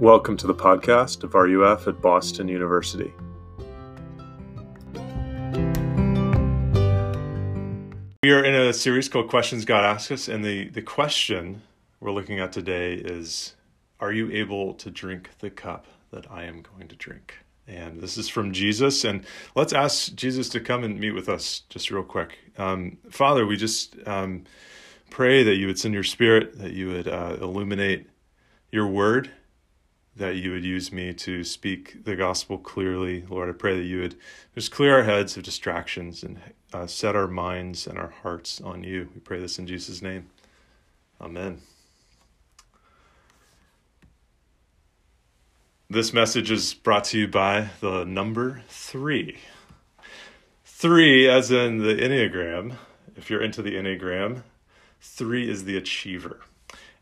Welcome 0.00 0.36
to 0.36 0.46
the 0.46 0.54
podcast 0.54 1.24
of 1.24 1.34
RUF 1.34 1.88
at 1.88 2.00
Boston 2.00 2.46
University. 2.46 3.12
We 8.22 8.30
are 8.30 8.44
in 8.44 8.54
a 8.54 8.72
series 8.72 9.08
called 9.08 9.28
Questions 9.28 9.64
God 9.64 9.84
Asks 9.84 10.12
Us, 10.12 10.28
and 10.28 10.44
the, 10.44 10.68
the 10.68 10.82
question 10.82 11.62
we're 11.98 12.12
looking 12.12 12.38
at 12.38 12.52
today 12.52 12.94
is 12.94 13.56
Are 13.98 14.12
you 14.12 14.30
able 14.30 14.74
to 14.74 14.88
drink 14.88 15.30
the 15.40 15.50
cup 15.50 15.86
that 16.12 16.30
I 16.30 16.44
am 16.44 16.62
going 16.62 16.86
to 16.86 16.94
drink? 16.94 17.34
And 17.66 18.00
this 18.00 18.16
is 18.16 18.28
from 18.28 18.52
Jesus. 18.52 19.02
And 19.02 19.24
let's 19.56 19.72
ask 19.72 20.14
Jesus 20.14 20.48
to 20.50 20.60
come 20.60 20.84
and 20.84 21.00
meet 21.00 21.10
with 21.10 21.28
us 21.28 21.62
just 21.70 21.90
real 21.90 22.04
quick. 22.04 22.38
Um, 22.56 22.98
Father, 23.10 23.44
we 23.44 23.56
just 23.56 23.96
um, 24.06 24.44
pray 25.10 25.42
that 25.42 25.56
you 25.56 25.66
would 25.66 25.80
send 25.80 25.92
your 25.92 26.04
spirit, 26.04 26.56
that 26.60 26.70
you 26.70 26.86
would 26.86 27.08
uh, 27.08 27.38
illuminate 27.40 28.08
your 28.70 28.86
word 28.86 29.32
that 30.18 30.36
you 30.36 30.50
would 30.52 30.64
use 30.64 30.92
me 30.92 31.14
to 31.14 31.44
speak 31.44 32.04
the 32.04 32.16
gospel 32.16 32.58
clearly. 32.58 33.24
Lord, 33.28 33.48
I 33.48 33.52
pray 33.52 33.76
that 33.76 33.84
you 33.84 34.00
would 34.00 34.16
just 34.54 34.70
clear 34.70 34.96
our 34.96 35.04
heads 35.04 35.36
of 35.36 35.44
distractions 35.44 36.22
and 36.22 36.38
uh, 36.72 36.86
set 36.86 37.16
our 37.16 37.28
minds 37.28 37.86
and 37.86 37.98
our 37.98 38.10
hearts 38.22 38.60
on 38.60 38.84
you. 38.84 39.08
We 39.14 39.20
pray 39.20 39.40
this 39.40 39.58
in 39.58 39.66
Jesus' 39.66 40.02
name. 40.02 40.28
Amen. 41.20 41.62
This 45.90 46.12
message 46.12 46.50
is 46.50 46.74
brought 46.74 47.04
to 47.04 47.18
you 47.18 47.28
by 47.28 47.70
the 47.80 48.04
number 48.04 48.62
three. 48.68 49.38
Three, 50.64 51.28
as 51.28 51.50
in 51.50 51.78
the 51.78 51.94
Enneagram, 51.94 52.76
if 53.16 53.30
you're 53.30 53.42
into 53.42 53.62
the 53.62 53.74
Enneagram, 53.74 54.42
three 55.00 55.48
is 55.48 55.64
the 55.64 55.76
achiever. 55.76 56.40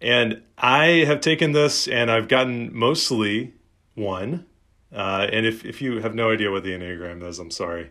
And 0.00 0.42
I 0.59 1.05
have 1.07 1.21
taken 1.21 1.52
this 1.52 1.88
and 1.88 2.10
I've 2.10 2.29
gotten 2.29 2.76
mostly 2.76 3.54
one. 3.95 4.46
Uh, 4.93 5.26
and 5.32 5.46
if, 5.46 5.65
if 5.65 5.82
you 5.82 6.01
have 6.01 6.15
no 6.15 6.30
idea 6.30 6.51
what 6.51 6.65
the 6.65 6.71
Enneagram 6.71 7.26
is, 7.26 7.38
I'm 7.38 7.51
sorry. 7.51 7.90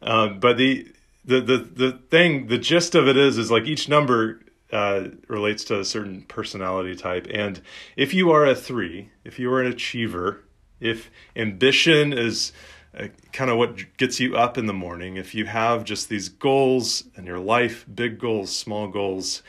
Um, 0.00 0.40
but 0.40 0.56
the, 0.56 0.90
the, 1.24 1.40
the, 1.40 1.58
the 1.58 1.92
thing, 2.10 2.48
the 2.48 2.58
gist 2.58 2.94
of 2.94 3.06
it 3.06 3.16
is, 3.16 3.38
is 3.38 3.50
like 3.50 3.64
each 3.64 3.88
number 3.88 4.40
uh, 4.72 5.08
relates 5.28 5.64
to 5.64 5.78
a 5.78 5.84
certain 5.84 6.22
personality 6.22 6.96
type. 6.96 7.26
And 7.30 7.60
if 7.96 8.14
you 8.14 8.30
are 8.30 8.46
a 8.46 8.54
three, 8.54 9.10
if 9.24 9.38
you 9.38 9.52
are 9.52 9.60
an 9.60 9.66
achiever, 9.66 10.44
if 10.80 11.10
ambition 11.36 12.12
is 12.12 12.52
uh, 12.98 13.08
kind 13.32 13.50
of 13.50 13.58
what 13.58 13.96
gets 13.96 14.18
you 14.18 14.36
up 14.36 14.58
in 14.58 14.66
the 14.66 14.72
morning, 14.72 15.16
if 15.16 15.34
you 15.34 15.44
have 15.44 15.84
just 15.84 16.08
these 16.08 16.28
goals 16.28 17.04
in 17.16 17.26
your 17.26 17.38
life, 17.38 17.86
big 17.94 18.18
goals, 18.18 18.54
small 18.54 18.88
goals, 18.88 19.42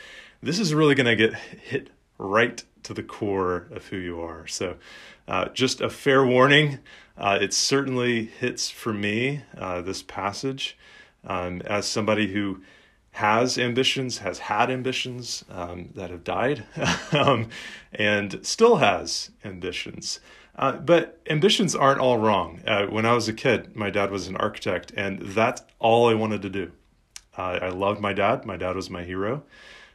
this 0.44 0.60
is 0.60 0.74
really 0.74 0.94
going 0.96 1.06
to 1.06 1.16
get 1.16 1.34
hit 1.34 1.90
right 2.18 2.64
to 2.84 2.94
the 2.94 3.04
core 3.04 3.68
of 3.72 3.88
who 3.88 3.98
you 3.98 4.20
are. 4.22 4.46
So, 4.48 4.76
uh, 5.28 5.50
just 5.50 5.80
a 5.82 5.90
fair 5.90 6.26
warning. 6.26 6.80
Uh, 7.18 7.38
it 7.42 7.54
certainly 7.54 8.26
hits 8.26 8.70
for 8.70 8.94
me, 8.94 9.44
uh, 9.58 9.82
this 9.82 10.04
passage, 10.04 10.78
um, 11.26 11.62
as 11.62 11.88
somebody 11.88 12.34
who 12.34 12.62
has 13.12 13.58
ambitions, 13.58 14.18
has 14.18 14.40
had 14.40 14.70
ambitions 14.70 15.46
um, 15.50 15.90
that 15.96 16.10
have 16.10 16.24
died, 16.24 16.66
um, 17.12 17.48
and 17.94 18.40
still 18.42 18.78
has 18.78 19.30
ambitions. 19.46 20.20
Uh, 20.56 20.74
but 20.74 21.20
ambitions 21.30 21.76
aren't 21.76 22.00
all 22.00 22.18
wrong. 22.18 22.62
Uh, 22.68 22.86
when 22.88 23.06
I 23.06 23.14
was 23.14 23.28
a 23.28 23.34
kid, 23.34 23.76
my 23.76 23.90
dad 23.90 24.12
was 24.12 24.28
an 24.28 24.36
architect, 24.36 24.92
and 24.98 25.20
that's 25.20 25.62
all 25.80 26.10
I 26.10 26.16
wanted 26.16 26.42
to 26.42 26.50
do. 26.50 26.72
Uh, 27.38 27.60
I 27.62 27.70
loved 27.70 28.02
my 28.02 28.14
dad. 28.14 28.46
My 28.46 28.58
dad 28.58 28.76
was 28.76 28.90
my 28.90 29.04
hero. 29.04 29.44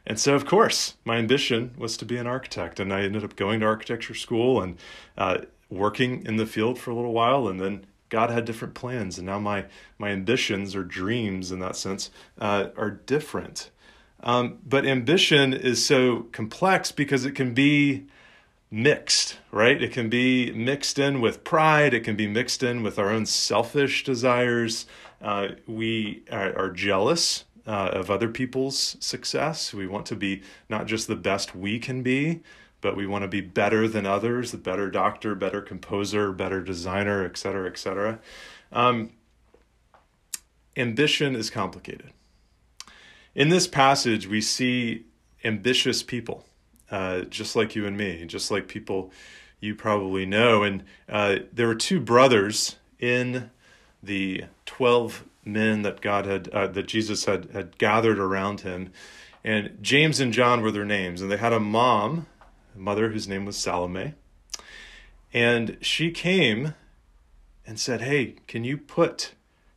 And 0.09 0.19
so, 0.19 0.33
of 0.33 0.43
course, 0.47 0.95
my 1.05 1.17
ambition 1.17 1.75
was 1.77 1.95
to 1.97 2.05
be 2.05 2.17
an 2.17 2.25
architect. 2.25 2.79
And 2.79 2.91
I 2.91 3.03
ended 3.03 3.23
up 3.23 3.35
going 3.35 3.59
to 3.59 3.67
architecture 3.67 4.15
school 4.15 4.59
and 4.59 4.77
uh, 5.15 5.41
working 5.69 6.25
in 6.25 6.37
the 6.37 6.47
field 6.47 6.79
for 6.79 6.89
a 6.89 6.95
little 6.95 7.13
while. 7.13 7.47
And 7.47 7.59
then 7.59 7.85
God 8.09 8.31
had 8.31 8.43
different 8.43 8.73
plans. 8.73 9.19
And 9.19 9.27
now 9.27 9.37
my, 9.37 9.65
my 9.99 10.09
ambitions 10.09 10.75
or 10.75 10.83
dreams, 10.83 11.51
in 11.51 11.59
that 11.59 11.75
sense, 11.75 12.09
uh, 12.41 12.69
are 12.75 12.89
different. 12.89 13.69
Um, 14.21 14.57
but 14.67 14.83
ambition 14.83 15.53
is 15.53 15.85
so 15.85 16.23
complex 16.31 16.91
because 16.91 17.23
it 17.23 17.35
can 17.35 17.53
be 17.53 18.07
mixed, 18.71 19.37
right? 19.51 19.81
It 19.81 19.91
can 19.91 20.09
be 20.09 20.51
mixed 20.51 20.97
in 20.97 21.21
with 21.21 21.43
pride, 21.43 21.93
it 21.93 22.03
can 22.03 22.15
be 22.15 22.27
mixed 22.27 22.63
in 22.63 22.81
with 22.81 22.97
our 22.97 23.11
own 23.11 23.27
selfish 23.27 24.03
desires. 24.03 24.87
Uh, 25.21 25.49
we 25.67 26.23
are, 26.31 26.57
are 26.57 26.69
jealous 26.69 27.45
uh, 27.67 27.89
of 27.93 28.09
other 28.09 28.29
people's 28.29 28.97
success. 28.99 29.73
We 29.73 29.87
want 29.87 30.05
to 30.07 30.15
be 30.15 30.41
not 30.69 30.87
just 30.87 31.07
the 31.07 31.15
best 31.15 31.55
we 31.55 31.79
can 31.79 32.01
be, 32.03 32.41
but 32.81 32.95
we 32.95 33.05
want 33.05 33.23
to 33.23 33.27
be 33.27 33.41
better 33.41 33.87
than 33.87 34.05
others, 34.05 34.51
the 34.51 34.57
better 34.57 34.89
doctor, 34.89 35.35
better 35.35 35.61
composer, 35.61 36.31
better 36.31 36.61
designer, 36.61 37.25
et 37.25 37.37
cetera, 37.37 37.69
et 37.69 37.77
cetera. 37.77 38.19
Um, 38.71 39.11
ambition 40.77 41.35
is 41.35 41.49
complicated. 41.49 42.11
In 43.35 43.49
this 43.49 43.67
passage, 43.67 44.27
we 44.27 44.41
see 44.41 45.05
ambitious 45.43 46.03
people, 46.03 46.45
uh, 46.89 47.21
just 47.21 47.55
like 47.55 47.75
you 47.75 47.85
and 47.85 47.97
me, 47.97 48.25
just 48.25 48.49
like 48.51 48.67
people 48.67 49.11
you 49.59 49.75
probably 49.75 50.25
know. 50.25 50.63
And 50.63 50.83
uh, 51.07 51.39
there 51.51 51.67
were 51.67 51.75
two 51.75 51.99
brothers 51.99 52.77
in 52.99 53.51
the 54.01 54.45
12 54.65 55.25
men 55.53 55.81
that 55.83 56.01
God 56.01 56.25
had 56.25 56.47
uh, 56.49 56.67
that 56.67 56.87
Jesus 56.87 57.25
had 57.25 57.49
had 57.51 57.77
gathered 57.77 58.19
around 58.19 58.61
him, 58.61 58.91
and 59.43 59.77
James 59.81 60.19
and 60.19 60.33
John 60.33 60.61
were 60.61 60.71
their 60.71 60.85
names, 60.85 61.21
and 61.21 61.31
they 61.31 61.37
had 61.37 61.53
a 61.53 61.59
mom, 61.59 62.27
a 62.75 62.79
mother 62.79 63.09
whose 63.09 63.27
name 63.27 63.45
was 63.45 63.57
Salome, 63.57 64.13
and 65.33 65.77
she 65.81 66.11
came 66.11 66.73
and 67.65 67.79
said, 67.79 68.01
"Hey, 68.01 68.35
can 68.47 68.63
you 68.63 68.77
put 68.77 69.33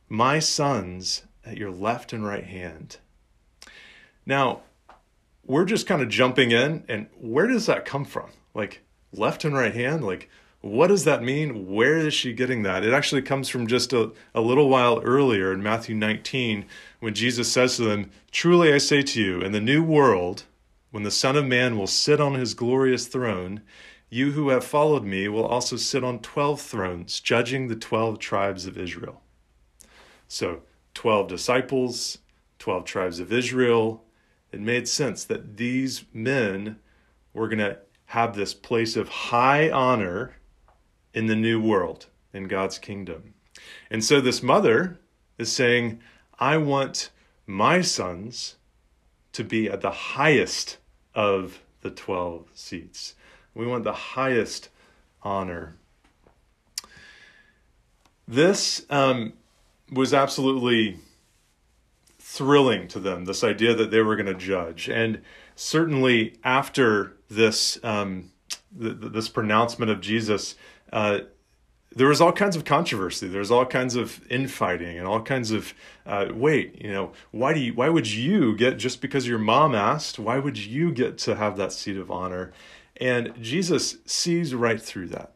my 0.09 0.39
sons 0.39 1.23
at 1.45 1.57
your 1.57 1.71
left 1.71 2.13
and 2.13 2.25
right 2.25 2.45
hand?" 2.45 2.97
Now, 4.25 4.61
we're 5.45 5.65
just 5.65 5.87
kind 5.87 6.01
of 6.01 6.09
jumping 6.09 6.51
in, 6.51 6.83
and 6.87 7.07
where 7.19 7.47
does 7.47 7.65
that 7.65 7.85
come 7.85 8.05
from? 8.05 8.29
Like 8.53 8.81
left 9.11 9.45
and 9.45 9.55
right 9.55 9.73
hand, 9.73 10.03
like 10.03 10.29
what 10.63 10.87
does 10.87 11.03
that 11.03 11.21
mean? 11.21 11.67
Where 11.69 11.97
is 11.97 12.13
she 12.13 12.31
getting 12.31 12.63
that? 12.63 12.85
It 12.85 12.93
actually 12.93 13.21
comes 13.21 13.49
from 13.49 13.67
just 13.67 13.91
a, 13.91 14.13
a 14.33 14.39
little 14.39 14.69
while 14.69 15.01
earlier 15.03 15.51
in 15.51 15.61
Matthew 15.61 15.93
19 15.93 16.65
when 17.01 17.13
Jesus 17.13 17.51
says 17.51 17.75
to 17.75 17.83
them, 17.83 18.11
Truly 18.31 18.71
I 18.71 18.77
say 18.77 19.01
to 19.01 19.21
you, 19.21 19.41
in 19.41 19.51
the 19.51 19.59
new 19.59 19.83
world, 19.83 20.45
when 20.89 21.03
the 21.03 21.11
Son 21.11 21.35
of 21.35 21.45
Man 21.45 21.77
will 21.77 21.85
sit 21.85 22.21
on 22.21 22.35
his 22.35 22.53
glorious 22.53 23.07
throne, 23.07 23.61
you 24.09 24.31
who 24.31 24.49
have 24.49 24.63
followed 24.63 25.03
me 25.03 25.27
will 25.27 25.45
also 25.45 25.75
sit 25.75 26.01
on 26.01 26.19
12 26.19 26.61
thrones, 26.61 27.19
judging 27.19 27.67
the 27.67 27.75
12 27.75 28.17
tribes 28.19 28.65
of 28.65 28.77
Israel. 28.77 29.21
So, 30.29 30.61
12 30.93 31.27
disciples, 31.27 32.19
12 32.59 32.85
tribes 32.85 33.19
of 33.19 33.33
Israel. 33.33 34.05
It 34.53 34.61
made 34.61 34.87
sense 34.87 35.25
that 35.25 35.57
these 35.57 36.05
men 36.13 36.79
were 37.33 37.49
going 37.49 37.59
to 37.59 37.79
have 38.05 38.33
this 38.33 38.53
place 38.53 38.95
of 38.95 39.09
high 39.09 39.69
honor 39.69 40.35
in 41.13 41.27
the 41.27 41.35
new 41.35 41.61
world, 41.61 42.07
in 42.33 42.47
God's 42.47 42.77
kingdom. 42.77 43.33
And 43.89 44.03
so 44.03 44.19
this 44.19 44.41
mother 44.41 44.99
is 45.37 45.51
saying, 45.51 45.99
I 46.39 46.57
want 46.57 47.09
my 47.45 47.81
sons 47.81 48.55
to 49.33 49.43
be 49.43 49.69
at 49.69 49.81
the 49.81 49.91
highest 49.91 50.77
of 51.13 51.61
the 51.81 51.91
12 51.91 52.47
seats. 52.53 53.15
We 53.53 53.67
want 53.67 53.83
the 53.83 53.93
highest 53.93 54.69
honor. 55.21 55.75
This 58.27 58.85
um, 58.89 59.33
was 59.91 60.13
absolutely 60.13 60.99
thrilling 62.19 62.87
to 62.87 62.99
them, 62.99 63.25
this 63.25 63.43
idea 63.43 63.75
that 63.75 63.91
they 63.91 64.01
were 64.01 64.15
going 64.15 64.25
to 64.25 64.33
judge. 64.33 64.89
And 64.89 65.21
certainly 65.55 66.37
after 66.43 67.15
this, 67.29 67.77
um, 67.83 68.31
th- 68.79 68.95
this 68.99 69.29
pronouncement 69.29 69.91
of 69.91 70.01
Jesus, 70.01 70.55
uh, 70.91 71.19
there 71.95 72.07
was 72.07 72.21
all 72.21 72.31
kinds 72.31 72.55
of 72.55 72.65
controversy. 72.65 73.27
There 73.27 73.39
was 73.39 73.51
all 73.51 73.65
kinds 73.65 73.95
of 73.95 74.25
infighting 74.29 74.97
and 74.97 75.07
all 75.07 75.21
kinds 75.21 75.51
of 75.51 75.73
uh, 76.05 76.27
wait, 76.33 76.81
you 76.81 76.91
know, 76.91 77.11
why 77.31 77.53
do 77.53 77.59
you, 77.59 77.73
why 77.73 77.89
would 77.89 78.07
you 78.07 78.55
get 78.55 78.77
just 78.77 79.01
because 79.01 79.27
your 79.27 79.39
mom 79.39 79.75
asked? 79.75 80.17
Why 80.17 80.39
would 80.39 80.57
you 80.57 80.91
get 80.91 81.17
to 81.19 81.35
have 81.35 81.57
that 81.57 81.71
seat 81.71 81.97
of 81.97 82.09
honor? 82.09 82.51
And 82.97 83.33
Jesus 83.41 83.97
sees 84.05 84.53
right 84.53 84.81
through 84.81 85.07
that. 85.07 85.33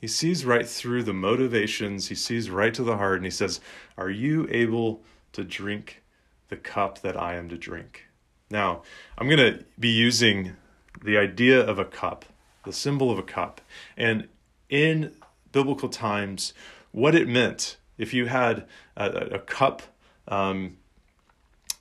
He 0.00 0.08
sees 0.08 0.44
right 0.44 0.68
through 0.68 1.04
the 1.04 1.14
motivations. 1.14 2.08
He 2.08 2.14
sees 2.14 2.50
right 2.50 2.74
to 2.74 2.82
the 2.82 2.98
heart, 2.98 3.16
and 3.16 3.24
he 3.24 3.30
says, 3.30 3.60
"Are 3.96 4.10
you 4.10 4.46
able 4.50 5.02
to 5.32 5.44
drink 5.44 6.02
the 6.48 6.56
cup 6.56 7.00
that 7.00 7.16
I 7.16 7.36
am 7.36 7.48
to 7.48 7.56
drink?" 7.56 8.06
Now, 8.50 8.82
I'm 9.16 9.28
going 9.28 9.38
to 9.38 9.64
be 9.78 9.88
using 9.88 10.56
the 11.02 11.16
idea 11.16 11.58
of 11.58 11.78
a 11.78 11.86
cup, 11.86 12.26
the 12.64 12.72
symbol 12.72 13.10
of 13.10 13.18
a 13.18 13.22
cup, 13.22 13.60
and 13.96 14.28
in 14.68 15.12
biblical 15.52 15.88
times 15.88 16.52
what 16.92 17.14
it 17.14 17.28
meant 17.28 17.76
if 17.98 18.12
you 18.14 18.26
had 18.26 18.66
a, 18.96 19.36
a 19.36 19.38
cup 19.38 19.82
um, 20.28 20.76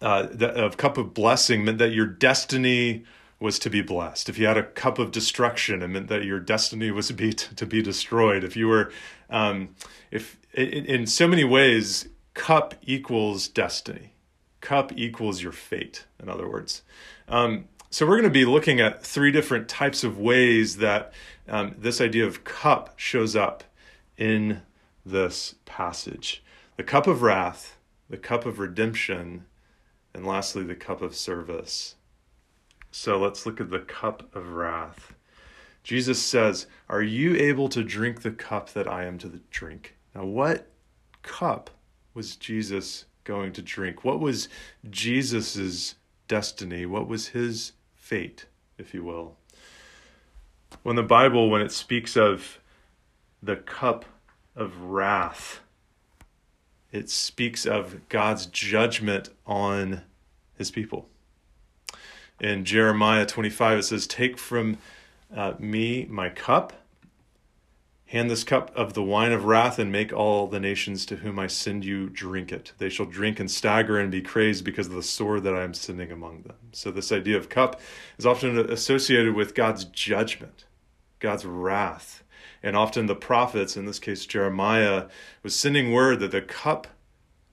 uh, 0.01 0.27
a 0.39 0.69
cup 0.71 0.97
of 0.97 1.13
blessing 1.13 1.63
meant 1.63 1.77
that 1.77 1.93
your 1.93 2.05
destiny 2.05 3.05
was 3.39 3.57
to 3.59 3.69
be 3.69 3.81
blessed. 3.81 4.29
If 4.29 4.37
you 4.37 4.47
had 4.47 4.57
a 4.57 4.63
cup 4.63 4.99
of 4.99 5.11
destruction, 5.11 5.81
it 5.81 5.87
meant 5.87 6.07
that 6.07 6.23
your 6.23 6.39
destiny 6.39 6.91
was 6.91 7.07
to 7.07 7.13
be 7.13 7.33
to 7.33 7.65
be 7.65 7.81
destroyed. 7.81 8.43
If 8.43 8.55
you 8.55 8.67
were, 8.67 8.91
um, 9.29 9.75
if 10.11 10.37
in, 10.53 10.85
in 10.85 11.07
so 11.07 11.27
many 11.27 11.43
ways, 11.43 12.07
cup 12.33 12.75
equals 12.81 13.47
destiny. 13.47 14.13
Cup 14.61 14.93
equals 14.95 15.41
your 15.41 15.51
fate. 15.51 16.05
In 16.21 16.29
other 16.29 16.47
words, 16.49 16.83
um, 17.27 17.65
so 17.93 18.07
we're 18.07 18.15
going 18.15 18.23
to 18.23 18.29
be 18.31 18.43
looking 18.43 18.79
at 18.79 19.03
three 19.03 19.31
different 19.31 19.69
types 19.69 20.03
of 20.03 20.17
ways 20.17 20.77
that 20.77 21.13
um, 21.47 21.75
this 21.77 22.01
idea 22.01 22.25
of 22.25 22.43
cup 22.43 22.95
shows 22.97 23.35
up 23.35 23.63
in 24.17 24.63
this 25.05 25.53
passage: 25.65 26.43
the 26.75 26.81
cup 26.81 27.05
of 27.05 27.21
wrath, 27.21 27.77
the 28.09 28.17
cup 28.17 28.47
of 28.47 28.57
redemption, 28.57 29.45
and 30.11 30.25
lastly, 30.25 30.63
the 30.63 30.73
cup 30.73 31.03
of 31.03 31.15
service. 31.15 31.93
So 32.89 33.19
let's 33.19 33.45
look 33.45 33.61
at 33.61 33.69
the 33.69 33.77
cup 33.77 34.35
of 34.35 34.53
wrath. 34.53 35.13
Jesus 35.83 36.19
says, 36.19 36.65
Are 36.89 37.03
you 37.03 37.35
able 37.35 37.69
to 37.69 37.83
drink 37.83 38.23
the 38.23 38.31
cup 38.31 38.73
that 38.73 38.87
I 38.87 39.03
am 39.05 39.19
to 39.19 39.39
drink? 39.51 39.97
Now, 40.15 40.25
what 40.25 40.67
cup 41.21 41.69
was 42.15 42.37
Jesus 42.37 43.05
going 43.23 43.53
to 43.53 43.61
drink? 43.61 44.03
What 44.03 44.19
was 44.19 44.49
Jesus's 44.89 45.93
destiny? 46.27 46.87
What 46.87 47.07
was 47.07 47.27
his 47.27 47.73
fate, 48.03 48.45
if 48.77 48.93
you 48.93 49.03
will? 49.03 49.37
When 50.83 50.95
the 50.95 51.03
Bible, 51.03 51.49
when 51.49 51.61
it 51.61 51.71
speaks 51.71 52.17
of 52.17 52.59
the 53.41 53.55
cup 53.55 54.05
of 54.55 54.77
wrath, 54.81 55.61
it 56.91 57.09
speaks 57.09 57.65
of 57.65 58.07
God's 58.09 58.45
judgment 58.45 59.29
on 59.45 60.01
his 60.57 60.69
people 60.69 61.07
in 62.43 62.65
Jeremiah 62.65 63.25
25, 63.25 63.79
it 63.79 63.83
says, 63.83 64.05
Take 64.05 64.37
from 64.37 64.77
uh, 65.35 65.53
me 65.59 66.05
my 66.09 66.29
cup, 66.29 66.73
hand 68.13 68.29
this 68.29 68.43
cup 68.43 68.71
of 68.75 68.93
the 68.93 69.01
wine 69.01 69.31
of 69.31 69.43
wrath, 69.43 69.79
and 69.79 69.91
make 69.91 70.13
all 70.13 70.45
the 70.45 70.59
nations 70.59 71.03
to 71.07 71.15
whom 71.17 71.39
I 71.39 71.47
send 71.47 71.83
you 71.83 72.09
drink 72.09 72.51
it. 72.51 72.71
They 72.77 72.87
shall 72.87 73.07
drink 73.07 73.39
and 73.39 73.49
stagger 73.49 73.99
and 73.99 74.11
be 74.11 74.21
crazed 74.21 74.63
because 74.63 74.85
of 74.85 74.93
the 74.93 75.01
sword 75.01 75.43
that 75.43 75.55
I 75.55 75.63
am 75.63 75.73
sending 75.73 76.11
among 76.11 76.43
them. 76.43 76.55
So, 76.73 76.91
this 76.91 77.11
idea 77.11 77.37
of 77.37 77.49
cup 77.49 77.81
is 78.19 78.25
often 78.25 78.57
associated 78.57 79.33
with 79.33 79.55
God's 79.55 79.85
judgment, 79.85 80.65
God's 81.19 81.43
wrath. 81.43 82.23
And 82.61 82.77
often 82.77 83.07
the 83.07 83.15
prophets, 83.15 83.75
in 83.75 83.85
this 83.85 83.99
case 83.99 84.27
Jeremiah, 84.27 85.07
was 85.41 85.55
sending 85.55 85.91
word 85.91 86.19
that 86.19 86.31
the 86.31 86.41
cup 86.41 86.87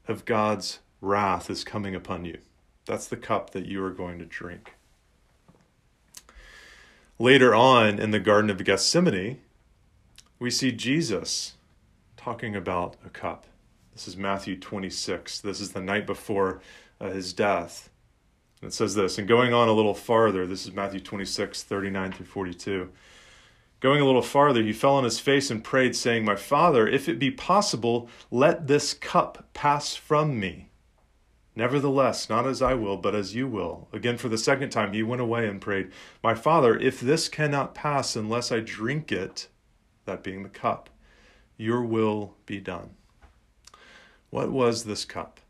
of 0.06 0.26
God's 0.26 0.80
wrath 1.00 1.48
is 1.48 1.64
coming 1.64 1.94
upon 1.94 2.26
you. 2.26 2.38
That's 2.84 3.08
the 3.08 3.16
cup 3.16 3.50
that 3.50 3.64
you 3.64 3.82
are 3.82 3.90
going 3.90 4.18
to 4.18 4.26
drink. 4.26 4.74
Later 7.18 7.54
on 7.54 7.98
in 7.98 8.10
the 8.10 8.20
Garden 8.20 8.50
of 8.50 8.62
Gethsemane, 8.62 9.38
we 10.40 10.50
see 10.50 10.72
Jesus 10.72 11.52
talking 12.16 12.56
about 12.56 12.96
a 13.04 13.10
cup. 13.10 13.46
This 13.92 14.08
is 14.08 14.16
Matthew 14.16 14.56
26. 14.56 15.40
This 15.40 15.60
is 15.60 15.72
the 15.72 15.82
night 15.82 16.06
before 16.06 16.62
uh, 16.98 17.10
his 17.10 17.34
death. 17.34 17.90
And 18.60 18.70
it 18.70 18.74
says 18.74 18.94
this, 18.94 19.18
and 19.18 19.28
going 19.28 19.52
on 19.52 19.68
a 19.68 19.72
little 19.72 19.94
farther, 19.94 20.46
this 20.46 20.64
is 20.64 20.72
Matthew 20.72 21.00
26, 21.00 21.62
39 21.62 22.12
through 22.12 22.26
42. 22.26 22.88
Going 23.80 24.00
a 24.00 24.06
little 24.06 24.22
farther, 24.22 24.62
he 24.62 24.72
fell 24.72 24.94
on 24.94 25.04
his 25.04 25.20
face 25.20 25.50
and 25.50 25.62
prayed, 25.62 25.94
saying, 25.94 26.24
My 26.24 26.36
Father, 26.36 26.88
if 26.88 27.08
it 27.08 27.18
be 27.18 27.30
possible, 27.30 28.08
let 28.30 28.66
this 28.66 28.94
cup 28.94 29.48
pass 29.52 29.94
from 29.94 30.40
me. 30.40 30.68
Nevertheless, 31.54 32.30
not 32.30 32.46
as 32.46 32.62
I 32.62 32.74
will, 32.74 32.96
but 32.96 33.14
as 33.14 33.34
you 33.34 33.46
will. 33.46 33.88
Again, 33.92 34.16
for 34.16 34.28
the 34.30 34.38
second 34.38 34.70
time, 34.70 34.92
he 34.92 35.02
went 35.02 35.22
away 35.22 35.46
and 35.46 35.60
prayed, 35.60 35.90
My 36.22 36.34
Father, 36.34 36.78
if 36.78 37.00
this 37.00 37.28
cannot 37.28 37.74
pass 37.74 38.16
unless 38.16 38.52
I 38.52 38.60
drink 38.60 39.12
it, 39.12 39.48
that 40.04 40.22
being 40.22 40.42
the 40.42 40.48
cup, 40.48 40.90
your 41.56 41.82
will 41.82 42.36
be 42.46 42.60
done. 42.60 42.90
What 44.30 44.50
was 44.50 44.84
this 44.84 45.04
cup? 45.04 45.40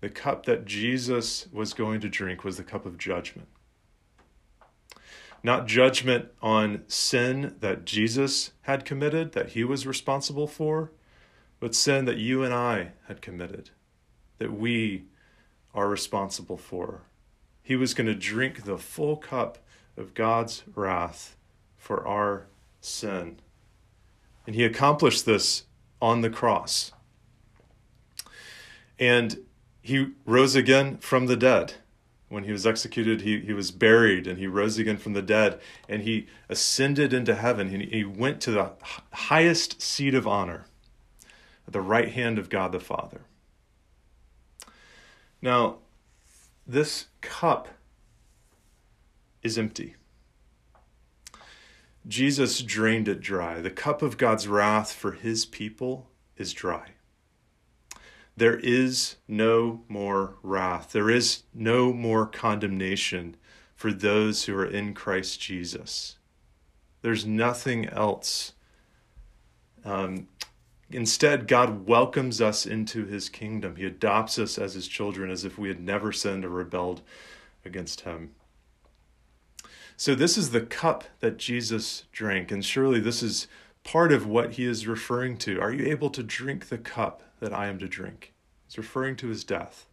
The 0.00 0.08
cup 0.08 0.46
that 0.46 0.64
Jesus 0.64 1.48
was 1.52 1.74
going 1.74 2.00
to 2.00 2.08
drink 2.08 2.44
was 2.44 2.56
the 2.56 2.64
cup 2.64 2.86
of 2.86 2.98
judgment. 2.98 3.48
Not 5.42 5.66
judgment 5.66 6.28
on 6.42 6.82
sin 6.88 7.56
that 7.60 7.84
Jesus 7.84 8.52
had 8.62 8.84
committed, 8.84 9.32
that 9.32 9.50
he 9.50 9.64
was 9.64 9.86
responsible 9.86 10.46
for, 10.46 10.92
but 11.60 11.74
sin 11.74 12.04
that 12.04 12.18
you 12.18 12.42
and 12.42 12.54
I 12.54 12.92
had 13.06 13.22
committed 13.22 13.70
that 14.38 14.52
we 14.52 15.04
are 15.74 15.88
responsible 15.88 16.56
for. 16.56 17.02
He 17.62 17.76
was 17.76 17.94
going 17.94 18.06
to 18.06 18.14
drink 18.14 18.64
the 18.64 18.78
full 18.78 19.16
cup 19.16 19.58
of 19.96 20.14
God's 20.14 20.62
wrath 20.74 21.36
for 21.76 22.06
our 22.06 22.46
sin. 22.80 23.40
And 24.48 24.54
he 24.54 24.64
accomplished 24.64 25.26
this 25.26 25.64
on 26.00 26.22
the 26.22 26.30
cross. 26.30 26.90
And 28.98 29.44
he 29.82 30.12
rose 30.24 30.54
again 30.54 30.96
from 30.96 31.26
the 31.26 31.36
dead. 31.36 31.74
When 32.30 32.44
he 32.44 32.52
was 32.52 32.66
executed, 32.66 33.20
he, 33.20 33.40
he 33.40 33.52
was 33.52 33.70
buried 33.70 34.26
and 34.26 34.38
he 34.38 34.46
rose 34.46 34.78
again 34.78 34.96
from 34.96 35.12
the 35.12 35.20
dead 35.20 35.60
and 35.86 36.00
he 36.00 36.28
ascended 36.48 37.12
into 37.12 37.34
heaven. 37.34 37.68
He, 37.68 37.84
he 37.90 38.04
went 38.04 38.40
to 38.40 38.50
the 38.50 38.70
highest 39.12 39.82
seat 39.82 40.14
of 40.14 40.26
honor 40.26 40.64
at 41.66 41.74
the 41.74 41.82
right 41.82 42.10
hand 42.10 42.38
of 42.38 42.48
God 42.48 42.72
the 42.72 42.80
Father. 42.80 43.20
Now, 45.42 45.76
this 46.66 47.08
cup 47.20 47.68
is 49.42 49.58
empty. 49.58 49.96
Jesus 52.08 52.62
drained 52.62 53.06
it 53.06 53.20
dry. 53.20 53.60
The 53.60 53.70
cup 53.70 54.02
of 54.02 54.16
God's 54.16 54.48
wrath 54.48 54.92
for 54.92 55.12
his 55.12 55.44
people 55.44 56.08
is 56.36 56.52
dry. 56.52 56.92
There 58.36 58.58
is 58.58 59.16
no 59.26 59.82
more 59.88 60.36
wrath. 60.42 60.92
There 60.92 61.10
is 61.10 61.42
no 61.52 61.92
more 61.92 62.26
condemnation 62.26 63.36
for 63.74 63.92
those 63.92 64.44
who 64.44 64.56
are 64.56 64.64
in 64.64 64.94
Christ 64.94 65.40
Jesus. 65.40 66.16
There's 67.02 67.26
nothing 67.26 67.88
else 67.88 68.52
um, 69.84 70.28
Instead, 70.90 71.46
God 71.46 71.86
welcomes 71.86 72.40
us 72.40 72.64
into 72.64 73.04
his 73.04 73.28
kingdom. 73.28 73.76
He 73.76 73.84
adopts 73.84 74.38
us 74.38 74.56
as 74.56 74.72
his 74.72 74.88
children 74.88 75.30
as 75.30 75.44
if 75.44 75.58
we 75.58 75.68
had 75.68 75.80
never 75.80 76.12
sinned 76.12 76.46
or 76.46 76.48
rebelled 76.48 77.02
against 77.62 78.02
him. 78.02 78.30
So, 80.00 80.14
this 80.14 80.38
is 80.38 80.50
the 80.50 80.60
cup 80.60 81.02
that 81.18 81.38
Jesus 81.38 82.04
drank, 82.12 82.52
and 82.52 82.64
surely 82.64 83.00
this 83.00 83.20
is 83.20 83.48
part 83.82 84.12
of 84.12 84.28
what 84.28 84.52
he 84.52 84.64
is 84.64 84.86
referring 84.86 85.36
to. 85.38 85.60
Are 85.60 85.72
you 85.72 85.86
able 85.86 86.08
to 86.10 86.22
drink 86.22 86.68
the 86.68 86.78
cup 86.78 87.20
that 87.40 87.52
I 87.52 87.66
am 87.66 87.80
to 87.80 87.88
drink? 87.88 88.32
He's 88.68 88.78
referring 88.78 89.16
to 89.16 89.26
his 89.26 89.42
death, 89.42 89.86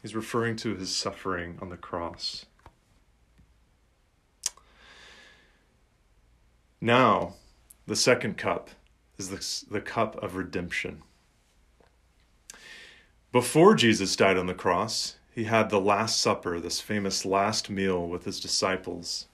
he's 0.00 0.14
referring 0.14 0.56
to 0.56 0.74
his 0.74 0.96
suffering 0.96 1.58
on 1.60 1.68
the 1.68 1.76
cross. 1.76 2.46
Now, 6.80 7.34
the 7.86 7.96
second 7.96 8.38
cup 8.38 8.70
is 9.18 9.28
the, 9.28 9.70
the 9.70 9.82
cup 9.82 10.16
of 10.22 10.34
redemption. 10.34 11.02
Before 13.32 13.74
Jesus 13.74 14.16
died 14.16 14.38
on 14.38 14.46
the 14.46 14.54
cross, 14.54 15.17
he 15.38 15.44
had 15.44 15.70
the 15.70 15.80
Last 15.80 16.20
Supper, 16.20 16.58
this 16.58 16.80
famous 16.80 17.24
last 17.24 17.70
meal 17.70 18.08
with 18.08 18.24
his 18.24 18.40
disciples. 18.40 19.26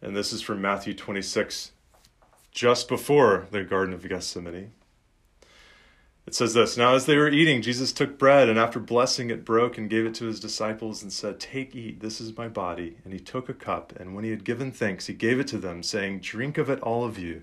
And 0.00 0.14
this 0.14 0.32
is 0.32 0.42
from 0.42 0.62
Matthew 0.62 0.94
26, 0.94 1.72
just 2.52 2.86
before 2.86 3.48
the 3.50 3.64
Garden 3.64 3.92
of 3.92 4.08
Gethsemane. 4.08 4.70
It 6.24 6.36
says 6.36 6.54
this 6.54 6.76
Now, 6.76 6.94
as 6.94 7.06
they 7.06 7.16
were 7.16 7.28
eating, 7.28 7.62
Jesus 7.62 7.92
took 7.92 8.16
bread 8.16 8.48
and 8.48 8.60
after 8.60 8.78
blessing 8.78 9.28
it, 9.28 9.44
broke 9.44 9.76
and 9.76 9.90
gave 9.90 10.06
it 10.06 10.14
to 10.14 10.26
his 10.26 10.38
disciples 10.38 11.02
and 11.02 11.12
said, 11.12 11.40
Take, 11.40 11.74
eat, 11.74 11.98
this 11.98 12.20
is 12.20 12.36
my 12.36 12.46
body. 12.46 12.98
And 13.02 13.12
he 13.12 13.18
took 13.18 13.48
a 13.48 13.54
cup, 13.54 13.92
and 13.98 14.14
when 14.14 14.22
he 14.22 14.30
had 14.30 14.44
given 14.44 14.70
thanks, 14.70 15.08
he 15.08 15.14
gave 15.14 15.40
it 15.40 15.48
to 15.48 15.58
them, 15.58 15.82
saying, 15.82 16.20
Drink 16.20 16.58
of 16.58 16.70
it, 16.70 16.78
all 16.78 17.04
of 17.04 17.18
you. 17.18 17.42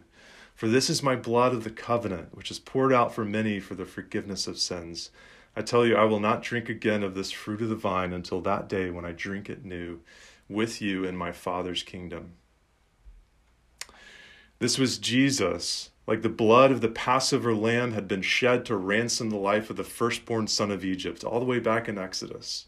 For 0.56 0.70
this 0.70 0.90
is 0.90 1.04
my 1.04 1.18
blood 1.18 1.52
of 1.52 1.66
the 1.66 1.70
covenant, 1.70 2.38
which 2.38 2.52
is 2.52 2.60
poured 2.60 2.94
out 2.94 3.14
for 3.14 3.26
many 3.26 3.60
for 3.60 3.76
the 3.76 3.86
forgiveness 3.86 4.48
of 4.48 4.58
sins. 4.58 5.10
I 5.56 5.62
tell 5.62 5.86
you, 5.86 5.96
I 5.96 6.06
will 6.06 6.20
not 6.20 6.44
drink 6.44 6.70
again 6.70 7.04
of 7.04 7.14
this 7.14 7.32
fruit 7.32 7.62
of 7.62 7.70
the 7.70 7.76
vine 7.76 8.14
until 8.14 8.42
that 8.42 8.70
day 8.70 8.90
when 8.90 9.06
I 9.06 9.12
drink 9.12 9.50
it 9.50 9.66
new 9.66 10.00
with 10.48 10.82
you 10.82 11.04
in 11.04 11.16
my 11.16 11.32
Father's 11.32 11.84
kingdom. 11.84 12.34
This 14.60 14.78
was 14.78 14.98
Jesus, 14.98 15.90
like 16.08 16.22
the 16.22 16.30
blood 16.30 16.72
of 16.72 16.82
the 16.82 16.88
Passover 16.88 17.54
lamb 17.54 17.94
had 17.94 18.08
been 18.08 18.22
shed 18.22 18.66
to 18.66 18.76
ransom 18.76 19.30
the 19.30 19.38
life 19.38 19.70
of 19.70 19.76
the 19.76 19.84
firstborn 19.84 20.48
son 20.48 20.72
of 20.72 20.86
Egypt, 20.86 21.24
all 21.24 21.40
the 21.40 21.46
way 21.46 21.60
back 21.60 21.90
in 21.90 21.98
Exodus. 21.98 22.68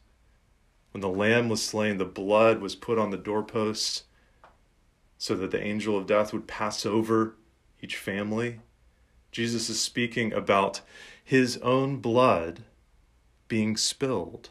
When 0.92 1.02
the 1.02 1.10
lamb 1.10 1.50
was 1.50 1.64
slain, 1.64 1.98
the 1.98 2.06
blood 2.06 2.60
was 2.60 2.76
put 2.76 3.00
on 3.00 3.12
the 3.12 3.18
doorposts 3.18 4.04
so 5.18 5.36
that 5.36 5.52
the 5.52 5.64
angel 5.64 5.98
of 5.98 6.06
death 6.06 6.34
would 6.34 6.48
pass 6.48 6.86
over 6.86 7.36
each 7.82 7.96
family. 7.96 8.60
Jesus 9.32 9.70
is 9.70 9.80
speaking 9.80 10.34
about 10.34 10.82
his 11.24 11.58
own 11.58 11.98
blood 11.98 12.64
being 13.48 13.78
spilled 13.78 14.50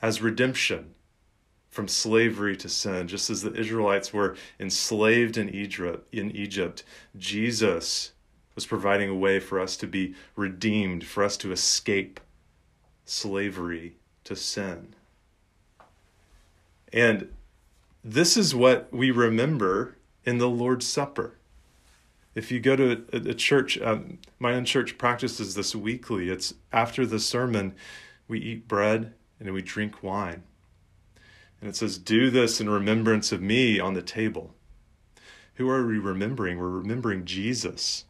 as 0.00 0.22
redemption 0.22 0.94
from 1.70 1.88
slavery 1.88 2.56
to 2.56 2.68
sin, 2.68 3.08
just 3.08 3.30
as 3.30 3.42
the 3.42 3.52
Israelites 3.54 4.12
were 4.12 4.36
enslaved 4.60 5.36
in 5.36 5.48
Egypt, 5.48 6.06
in 6.14 6.30
Egypt, 6.30 6.84
Jesus 7.16 8.12
was 8.54 8.64
providing 8.64 9.10
a 9.10 9.14
way 9.14 9.40
for 9.40 9.58
us 9.58 9.76
to 9.78 9.86
be 9.86 10.14
redeemed, 10.36 11.04
for 11.04 11.24
us 11.24 11.36
to 11.38 11.50
escape 11.50 12.20
slavery 13.04 13.96
to 14.22 14.36
sin. 14.36 14.94
And 16.92 17.28
this 18.04 18.36
is 18.36 18.54
what 18.54 18.92
we 18.92 19.10
remember 19.10 19.96
in 20.24 20.38
the 20.38 20.48
Lord's 20.48 20.86
Supper. 20.86 21.34
If 22.34 22.50
you 22.50 22.60
go 22.60 22.76
to 22.76 23.04
a, 23.12 23.16
a 23.30 23.34
church, 23.34 23.78
um, 23.80 24.18
my 24.38 24.54
own 24.54 24.64
church 24.64 24.98
practices 24.98 25.54
this 25.54 25.74
weekly. 25.74 26.30
It's 26.30 26.54
after 26.72 27.06
the 27.06 27.20
sermon, 27.20 27.74
we 28.26 28.40
eat 28.40 28.66
bread 28.66 29.14
and 29.38 29.52
we 29.52 29.62
drink 29.62 30.02
wine. 30.02 30.42
And 31.60 31.70
it 31.70 31.76
says, 31.76 31.96
Do 31.96 32.30
this 32.30 32.60
in 32.60 32.68
remembrance 32.68 33.32
of 33.32 33.40
me 33.40 33.78
on 33.78 33.94
the 33.94 34.02
table. 34.02 34.54
Who 35.54 35.68
are 35.68 35.86
we 35.86 35.98
remembering? 35.98 36.58
We're 36.58 36.68
remembering 36.68 37.24
Jesus, 37.24 38.04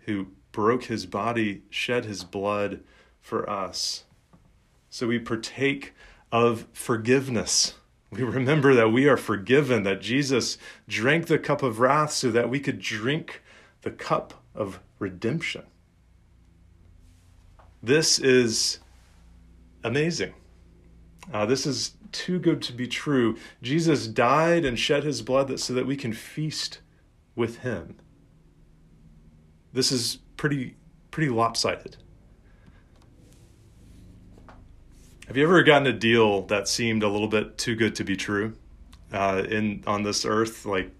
who 0.00 0.28
broke 0.52 0.84
his 0.84 1.06
body, 1.06 1.62
shed 1.68 2.04
his 2.04 2.24
blood 2.24 2.80
for 3.20 3.48
us. 3.48 4.04
So 4.88 5.06
we 5.06 5.18
partake 5.18 5.92
of 6.32 6.66
forgiveness. 6.72 7.74
We 8.10 8.22
remember 8.24 8.74
that 8.74 8.88
we 8.88 9.06
are 9.06 9.16
forgiven, 9.16 9.84
that 9.84 10.00
Jesus 10.00 10.58
drank 10.88 11.26
the 11.26 11.38
cup 11.38 11.62
of 11.62 11.78
wrath 11.78 12.10
so 12.10 12.30
that 12.32 12.50
we 12.50 12.58
could 12.58 12.80
drink 12.80 13.42
the 13.82 13.90
cup 13.90 14.34
of 14.54 14.80
redemption. 14.98 15.62
This 17.82 18.18
is 18.18 18.78
amazing. 19.82 20.34
Uh, 21.32 21.46
this 21.46 21.66
is 21.66 21.94
too 22.12 22.38
good 22.38 22.60
to 22.62 22.72
be 22.72 22.86
true. 22.86 23.36
Jesus 23.62 24.06
died 24.06 24.64
and 24.64 24.78
shed 24.78 25.04
his 25.04 25.22
blood 25.22 25.58
so 25.60 25.72
that 25.72 25.86
we 25.86 25.96
can 25.96 26.12
feast 26.12 26.80
with 27.34 27.58
him. 27.58 27.96
This 29.72 29.92
is 29.92 30.18
pretty 30.36 30.76
pretty 31.10 31.30
lopsided. 31.30 31.96
Have 35.26 35.36
you 35.36 35.44
ever 35.44 35.62
gotten 35.62 35.86
a 35.86 35.92
deal 35.92 36.42
that 36.46 36.66
seemed 36.66 37.02
a 37.02 37.08
little 37.08 37.28
bit 37.28 37.56
too 37.56 37.76
good 37.76 37.94
to 37.96 38.04
be 38.04 38.16
true 38.16 38.56
uh, 39.12 39.44
in 39.48 39.84
on 39.86 40.02
this 40.02 40.24
earth? 40.24 40.66
Like 40.66 40.90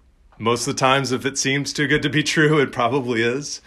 most 0.41 0.67
of 0.67 0.75
the 0.75 0.81
times, 0.81 1.13
if 1.13 1.27
it 1.27 1.37
seems 1.37 1.73
too 1.73 1.87
good 1.87 2.03
to 2.03 2.09
be 2.09 2.23
true, 2.23 2.59
it 2.61 2.73
probably 2.73 3.23
is. 3.23 3.61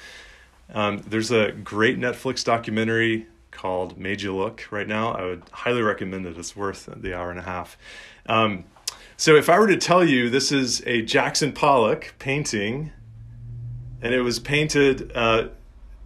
Um, 0.73 1.03
there's 1.07 1.29
a 1.29 1.51
great 1.51 1.99
Netflix 1.99 2.43
documentary 2.43 3.27
called 3.51 3.97
Made 3.99 4.23
You 4.23 4.35
Look 4.35 4.67
right 4.71 4.87
now. 4.87 5.11
I 5.13 5.23
would 5.23 5.43
highly 5.51 5.83
recommend 5.83 6.25
it. 6.25 6.35
It's 6.35 6.55
worth 6.55 6.89
the 6.91 7.13
hour 7.15 7.29
and 7.29 7.39
a 7.39 7.43
half. 7.43 7.77
Um, 8.25 8.63
so 9.17 9.35
if 9.35 9.49
I 9.49 9.59
were 9.59 9.67
to 9.67 9.77
tell 9.77 10.03
you 10.03 10.31
this 10.31 10.51
is 10.51 10.81
a 10.87 11.03
Jackson 11.03 11.51
Pollock 11.51 12.15
painting, 12.17 12.91
and 14.01 14.13
it 14.13 14.21
was 14.21 14.39
painted 14.39 15.11
uh, 15.13 15.49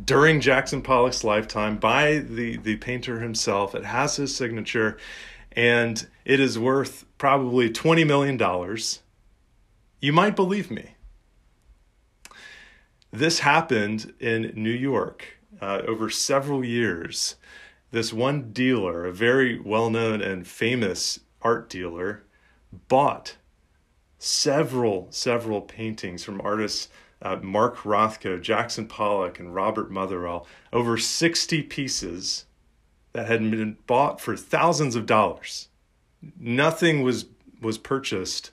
during 0.04 0.42
Jackson 0.42 0.82
Pollock's 0.82 1.24
lifetime 1.24 1.78
by 1.78 2.18
the, 2.18 2.58
the 2.58 2.76
painter 2.76 3.22
himself, 3.22 3.74
it 3.74 3.86
has 3.86 4.18
his 4.18 4.36
signature, 4.36 4.98
and 5.54 6.06
it 6.26 6.42
is 6.42 6.60
worth 6.60 7.06
probably 7.18 7.70
$20 7.70 8.06
million, 8.06 8.38
you 10.00 10.14
might 10.14 10.36
believe 10.36 10.70
me. 10.70 10.92
This 13.12 13.40
happened 13.40 14.14
in 14.20 14.52
New 14.56 14.70
York 14.70 15.40
uh, 15.62 15.82
over 15.88 16.10
several 16.10 16.64
years, 16.64 17.36
this 17.92 18.12
one 18.12 18.52
dealer, 18.52 19.06
a 19.06 19.14
very 19.14 19.60
well 19.60 19.90
known 19.90 20.22
and 20.22 20.46
famous 20.46 21.22
art 21.42 21.70
dealer, 21.70 22.24
bought 22.88 23.38
several, 24.20 25.08
several 25.10 25.62
paintings 25.62 26.24
from 26.24 26.42
artists 26.42 26.90
uh, 27.22 27.38
Mark 27.38 27.78
Rothko, 27.78 28.42
Jackson 28.42 28.88
Pollock, 28.88 29.40
and 29.40 29.56
Robert 29.56 29.90
Motherwell, 29.90 30.46
over 30.72 30.98
60 30.98 31.64
pieces 31.64 32.46
that 33.14 33.28
had 33.28 33.40
been 33.50 33.78
bought 33.88 34.22
for 34.22 34.38
thousands 34.38 34.96
of 34.96 35.06
dollars. 35.06 35.70
Nothing 36.40 37.02
was 37.02 37.26
was 37.60 37.80
purchased 37.80 38.52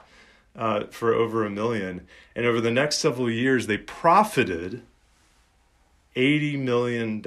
uh, 0.56 0.84
for 0.90 1.14
over 1.14 1.44
a 1.44 1.50
million, 1.50 2.06
and 2.34 2.46
over 2.46 2.61
the 2.61 2.70
next 2.70 2.99
several 2.99 3.30
years, 3.30 3.66
they 3.66 3.78
profited 3.78 4.82
$80 6.14 6.58
million. 6.61 7.23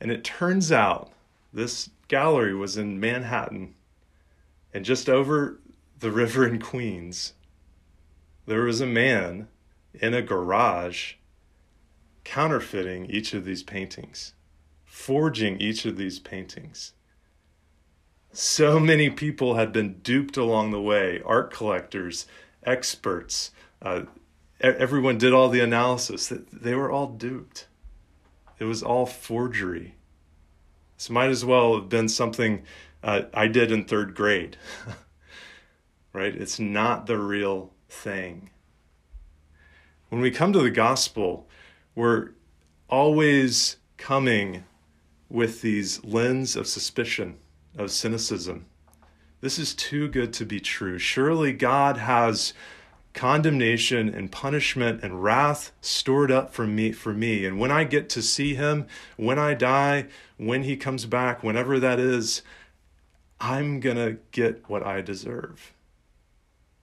And 0.00 0.10
it 0.10 0.24
turns 0.24 0.70
out 0.70 1.10
this 1.52 1.90
gallery 2.08 2.54
was 2.54 2.76
in 2.76 3.00
Manhattan, 3.00 3.74
and 4.74 4.84
just 4.84 5.08
over 5.08 5.58
the 5.98 6.10
river 6.10 6.46
in 6.46 6.60
Queens, 6.60 7.34
there 8.46 8.62
was 8.62 8.80
a 8.80 8.86
man 8.86 9.48
in 9.94 10.14
a 10.14 10.22
garage 10.22 11.14
counterfeiting 12.24 13.06
each 13.06 13.34
of 13.34 13.44
these 13.44 13.62
paintings, 13.62 14.34
forging 14.84 15.60
each 15.60 15.84
of 15.84 15.96
these 15.96 16.18
paintings. 16.18 16.92
So 18.32 18.80
many 18.80 19.10
people 19.10 19.56
had 19.56 19.72
been 19.72 20.00
duped 20.00 20.36
along 20.36 20.70
the 20.70 20.80
way 20.80 21.20
art 21.24 21.52
collectors, 21.52 22.26
experts, 22.64 23.50
uh, 23.82 24.02
everyone 24.62 25.18
did 25.18 25.32
all 25.32 25.48
the 25.48 25.60
analysis. 25.60 26.32
They 26.52 26.74
were 26.74 26.90
all 26.90 27.08
duped. 27.08 27.66
It 28.58 28.64
was 28.64 28.82
all 28.82 29.06
forgery. 29.06 29.96
This 30.96 31.10
might 31.10 31.30
as 31.30 31.44
well 31.44 31.74
have 31.74 31.88
been 31.88 32.08
something 32.08 32.62
uh, 33.02 33.22
I 33.34 33.48
did 33.48 33.72
in 33.72 33.84
third 33.84 34.14
grade. 34.14 34.56
right? 36.12 36.34
It's 36.34 36.60
not 36.60 37.06
the 37.06 37.18
real 37.18 37.72
thing. 37.88 38.50
When 40.08 40.20
we 40.20 40.30
come 40.30 40.52
to 40.52 40.62
the 40.62 40.70
gospel, 40.70 41.48
we're 41.94 42.30
always 42.88 43.76
coming 43.96 44.64
with 45.28 45.62
these 45.62 46.04
lens 46.04 46.54
of 46.54 46.66
suspicion, 46.66 47.38
of 47.76 47.90
cynicism. 47.90 48.66
This 49.40 49.58
is 49.58 49.74
too 49.74 50.08
good 50.08 50.32
to 50.34 50.44
be 50.44 50.60
true. 50.60 50.98
Surely 50.98 51.52
God 51.52 51.96
has 51.96 52.54
condemnation 53.14 54.08
and 54.08 54.32
punishment 54.32 55.02
and 55.02 55.22
wrath 55.22 55.72
stored 55.80 56.30
up 56.30 56.52
for 56.52 56.66
me 56.66 56.92
for 56.92 57.12
me. 57.12 57.44
And 57.44 57.58
when 57.58 57.70
i 57.70 57.84
get 57.84 58.08
to 58.10 58.22
see 58.22 58.54
him 58.54 58.86
when 59.16 59.38
i 59.38 59.54
die 59.54 60.06
when 60.38 60.62
he 60.62 60.76
comes 60.76 61.04
back 61.04 61.42
whenever 61.42 61.78
that 61.78 62.00
is 62.00 62.42
i'm 63.38 63.80
going 63.80 63.96
to 63.96 64.18
get 64.30 64.68
what 64.68 64.82
i 64.82 65.00
deserve. 65.00 65.74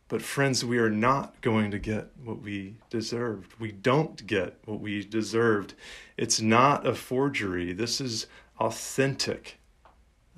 But 0.07 0.21
friends 0.21 0.65
we 0.65 0.77
are 0.77 0.89
not 0.89 1.39
going 1.41 1.71
to 1.71 1.79
get 1.79 2.09
what 2.23 2.41
we 2.41 2.75
deserved. 2.89 3.53
We 3.59 3.71
don't 3.71 4.25
get 4.25 4.57
what 4.65 4.79
we 4.79 5.05
deserved. 5.05 5.75
It's 6.17 6.41
not 6.41 6.85
a 6.85 6.95
forgery. 6.95 7.73
This 7.73 8.01
is 8.01 8.25
authentic 8.59 9.58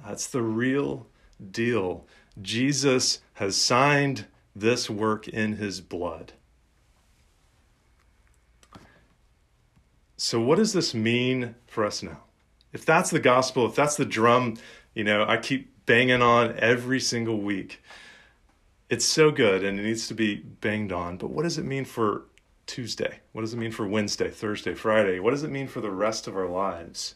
that's 0.06 0.28
the 0.28 0.42
real 0.42 1.08
deal 1.52 2.06
jesus 2.42 3.20
has 3.34 3.56
signed 3.56 4.26
this 4.56 4.90
work 4.90 5.28
in 5.28 5.54
his 5.54 5.82
blood. 5.82 6.34
So, 10.18 10.40
what 10.40 10.58
does 10.58 10.74
this 10.74 10.94
mean 10.94 11.56
for 11.66 11.86
us 11.86 12.04
now? 12.04 12.22
If 12.74 12.86
that's 12.86 13.10
the 13.10 13.20
gospel, 13.20 13.66
if 13.66 13.76
that's 13.76 13.96
the 13.96 14.06
drum, 14.06 14.58
you 14.94 15.04
know, 15.04 15.26
I 15.28 15.38
keep 15.38 15.86
banging 15.86 16.22
on 16.22 16.58
every 16.60 17.00
single 17.00 17.42
week, 17.42 17.82
it's 18.90 19.06
so 19.06 19.32
good 19.32 19.64
and 19.64 19.80
it 19.80 19.84
needs 19.84 20.08
to 20.10 20.14
be 20.14 20.36
banged 20.36 20.92
on. 20.92 21.18
But 21.18 21.32
what 21.32 21.44
does 21.44 21.58
it 21.58 21.66
mean 21.66 21.86
for 21.86 22.26
Tuesday? 22.68 23.20
What 23.32 23.42
does 23.42 23.54
it 23.54 23.58
mean 23.58 23.72
for 23.72 23.88
Wednesday, 23.88 24.30
Thursday, 24.30 24.76
Friday? 24.76 25.20
What 25.20 25.32
does 25.32 25.44
it 25.44 25.50
mean 25.50 25.68
for 25.68 25.82
the 25.82 25.92
rest 25.92 26.28
of 26.28 26.38
our 26.38 26.48
lives? 26.48 27.16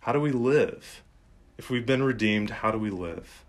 How 0.00 0.12
do 0.12 0.20
we 0.20 0.32
live? 0.32 1.02
If 1.58 1.70
we've 1.70 1.86
been 1.86 2.02
redeemed, 2.02 2.50
how 2.50 2.70
do 2.70 2.78
we 2.78 2.90
live? 2.90 3.44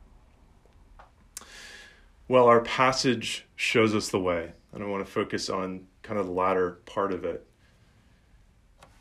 Well, 2.27 2.47
our 2.47 2.61
passage 2.61 3.45
shows 3.55 3.95
us 3.95 4.09
the 4.09 4.19
way, 4.19 4.51
and 4.73 4.83
I 4.83 4.87
want 4.87 5.05
to 5.05 5.11
focus 5.11 5.49
on 5.49 5.87
kind 6.03 6.19
of 6.19 6.25
the 6.25 6.31
latter 6.31 6.79
part 6.85 7.11
of 7.11 7.23
it. 7.23 7.45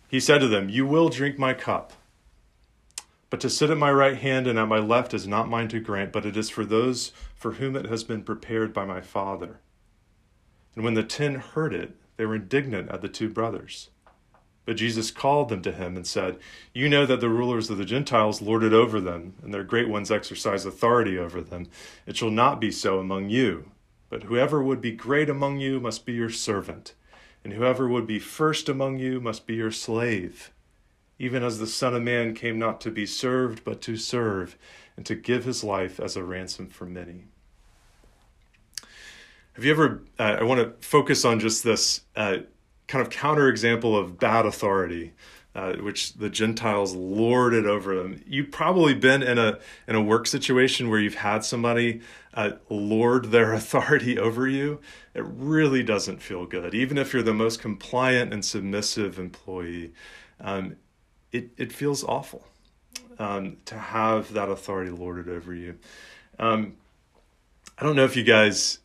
He 0.09 0.21
said 0.21 0.39
to 0.39 0.49
them, 0.49 0.69
You 0.69 0.87
will 0.87 1.09
drink 1.09 1.39
my 1.39 1.55
cup, 1.55 1.93
but 3.31 3.41
to 3.41 3.51
sit 3.51 3.71
at 3.71 3.79
my 3.79 3.91
right 3.91 4.17
hand 4.17 4.47
and 4.47 4.59
at 4.59 4.69
my 4.69 4.79
left 4.79 5.13
is 5.13 5.27
not 5.27 5.49
mine 5.49 5.69
to 5.69 5.81
grant, 5.81 6.13
but 6.13 6.25
it 6.25 6.37
is 6.37 6.51
for 6.51 6.65
those 6.65 7.13
for 7.35 7.53
whom 7.53 7.75
it 7.77 7.87
has 7.87 8.05
been 8.05 8.23
prepared 8.23 8.73
by 8.73 8.85
my 8.85 9.01
Father. 9.01 9.61
And 10.75 10.85
when 10.85 10.95
the 10.95 11.03
ten 11.03 11.37
heard 11.37 11.75
it, 11.75 11.97
they 12.17 12.27
were 12.27 12.37
indignant 12.37 12.91
at 12.91 13.03
the 13.03 13.09
two 13.09 13.29
brothers. 13.29 13.91
But 14.67 14.77
Jesus 14.77 15.11
called 15.11 15.49
them 15.49 15.63
to 15.63 15.73
him 15.73 15.97
and 15.97 16.07
said, 16.07 16.39
You 16.75 16.89
know 16.89 17.07
that 17.07 17.21
the 17.21 17.31
rulers 17.31 17.71
of 17.71 17.79
the 17.79 17.85
Gentiles 17.87 18.43
lord 18.43 18.63
it 18.65 18.73
over 18.75 19.01
them, 19.01 19.35
and 19.43 19.55
their 19.55 19.65
great 19.65 19.89
ones 19.89 20.11
exercise 20.11 20.67
authority 20.67 21.17
over 21.17 21.41
them. 21.41 21.69
It 22.05 22.17
shall 22.17 22.31
not 22.31 22.61
be 22.61 22.71
so 22.71 22.99
among 22.99 23.31
you. 23.31 23.71
But 24.11 24.25
whoever 24.25 24.63
would 24.63 24.81
be 24.81 24.93
great 24.93 25.31
among 25.31 25.59
you 25.61 25.81
must 25.81 26.05
be 26.05 26.13
your 26.13 26.31
servant, 26.31 26.95
and 27.43 27.53
whoever 27.53 27.89
would 27.89 28.07
be 28.07 28.19
first 28.19 28.69
among 28.69 28.99
you 28.99 29.21
must 29.21 29.47
be 29.47 29.55
your 29.55 29.73
slave. 29.73 30.53
even 31.19 31.43
as 31.43 31.59
the 31.59 31.67
Son 31.67 31.95
of 31.95 32.03
Man 32.03 32.35
came 32.35 32.59
not 32.59 32.81
to 32.83 32.91
be 32.91 33.07
served, 33.07 33.65
but 33.65 33.81
to 33.83 33.97
serve, 33.97 34.57
and 34.97 35.07
to 35.07 35.15
give 35.15 35.45
his 35.45 35.65
life 35.65 35.99
as 35.99 36.17
a 36.17 36.23
ransom 36.25 36.69
for 36.69 36.85
many. 36.87 37.25
Have 39.55 39.65
you 39.65 39.73
ever, 39.73 40.03
uh, 40.19 40.37
I 40.41 40.43
want 40.43 40.61
to 40.61 40.87
focus 40.87 41.25
on 41.25 41.41
just 41.41 41.65
this 41.65 42.03
uh, 42.15 42.39
kind 42.87 43.07
of 43.07 43.13
counterexample 43.13 43.99
of 43.99 44.19
bad 44.19 44.47
authority. 44.47 45.13
Uh, 45.57 45.75
which 45.77 46.13
the 46.13 46.29
Gentiles 46.29 46.95
lorded 46.95 47.65
over 47.65 47.95
them. 47.95 48.23
You've 48.27 48.51
probably 48.51 48.93
been 48.93 49.23
in 49.23 49.39
a 49.39 49.59
in 49.89 49.95
a 49.95 50.03
work 50.03 50.27
situation 50.27 50.91
where 50.91 51.01
you've 51.01 51.15
had 51.15 51.47
somebody 51.47 52.03
uh, 52.35 52.51
lord 52.69 53.31
their 53.31 53.53
authority 53.55 54.19
over 54.19 54.47
you. 54.47 54.81
It 55.15 55.25
really 55.25 55.83
doesn't 55.83 56.21
feel 56.21 56.45
good, 56.45 56.75
even 56.75 56.99
if 56.99 57.15
you're 57.15 57.23
the 57.23 57.33
most 57.33 57.63
compliant 57.63 58.35
and 58.35 58.45
submissive 58.45 59.19
employee. 59.19 59.95
Um, 60.43 60.77
it 61.33 61.53
it 61.57 61.73
feels 61.73 62.05
awful 62.05 62.47
um, 63.19 63.57
to 63.65 63.79
have 63.79 64.35
that 64.35 64.51
authority 64.51 64.91
lorded 64.91 65.29
over 65.29 65.55
you. 65.55 65.79
Um, 66.39 66.77
I 67.79 67.85
don't 67.85 67.97
know 67.97 68.05
if 68.05 68.15
you 68.15 68.25
guys 68.25 68.81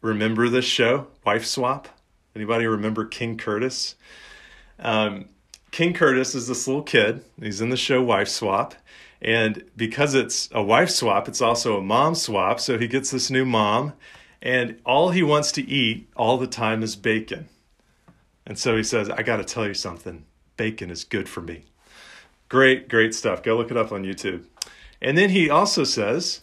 remember 0.00 0.48
this 0.48 0.64
show, 0.64 1.06
Wife 1.24 1.44
Swap. 1.44 1.88
Anybody 2.34 2.66
remember 2.66 3.04
King 3.04 3.36
Curtis? 3.36 3.96
Um, 4.78 5.26
King 5.70 5.92
Curtis 5.92 6.34
is 6.34 6.48
this 6.48 6.66
little 6.66 6.82
kid. 6.82 7.24
He's 7.40 7.60
in 7.60 7.70
the 7.70 7.76
show 7.76 8.02
Wife 8.02 8.28
Swap. 8.28 8.74
And 9.20 9.64
because 9.76 10.14
it's 10.14 10.48
a 10.52 10.62
wife 10.62 10.90
swap, 10.90 11.28
it's 11.28 11.42
also 11.42 11.76
a 11.76 11.82
mom 11.82 12.14
swap. 12.14 12.60
So 12.60 12.78
he 12.78 12.86
gets 12.86 13.10
this 13.10 13.30
new 13.30 13.44
mom, 13.44 13.94
and 14.40 14.80
all 14.84 15.10
he 15.10 15.22
wants 15.22 15.50
to 15.52 15.68
eat 15.68 16.08
all 16.16 16.38
the 16.38 16.46
time 16.46 16.82
is 16.82 16.94
bacon. 16.94 17.48
And 18.46 18.58
so 18.58 18.76
he 18.76 18.82
says, 18.82 19.10
I 19.10 19.22
got 19.22 19.38
to 19.38 19.44
tell 19.44 19.66
you 19.66 19.74
something 19.74 20.24
bacon 20.56 20.90
is 20.90 21.04
good 21.04 21.28
for 21.28 21.40
me. 21.40 21.64
Great, 22.48 22.88
great 22.88 23.14
stuff. 23.14 23.42
Go 23.42 23.56
look 23.56 23.70
it 23.70 23.76
up 23.76 23.92
on 23.92 24.04
YouTube. 24.04 24.44
And 25.00 25.16
then 25.16 25.30
he 25.30 25.50
also 25.50 25.84
says, 25.84 26.42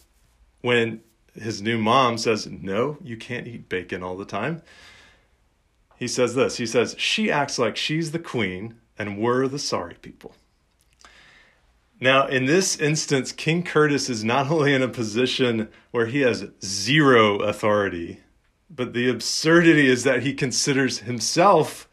when 0.60 1.00
his 1.34 1.60
new 1.60 1.78
mom 1.78 2.18
says, 2.18 2.46
No, 2.46 2.98
you 3.02 3.16
can't 3.16 3.46
eat 3.46 3.68
bacon 3.68 4.02
all 4.02 4.16
the 4.16 4.24
time, 4.24 4.62
he 5.96 6.08
says 6.08 6.34
this 6.34 6.56
He 6.56 6.66
says, 6.66 6.94
She 6.98 7.30
acts 7.30 7.58
like 7.58 7.76
she's 7.76 8.12
the 8.12 8.18
queen 8.18 8.76
and 8.98 9.18
we're 9.18 9.48
the 9.48 9.58
sorry 9.58 9.96
people. 10.00 10.34
Now, 12.00 12.26
in 12.26 12.44
this 12.44 12.76
instance, 12.76 13.32
King 13.32 13.62
Curtis 13.62 14.10
is 14.10 14.22
not 14.22 14.50
only 14.50 14.74
in 14.74 14.82
a 14.82 14.88
position 14.88 15.68
where 15.90 16.06
he 16.06 16.20
has 16.20 16.48
zero 16.64 17.38
authority, 17.38 18.20
but 18.68 18.92
the 18.92 19.08
absurdity 19.08 19.88
is 19.88 20.04
that 20.04 20.22
he 20.22 20.34
considers 20.34 21.00
himself 21.00 21.88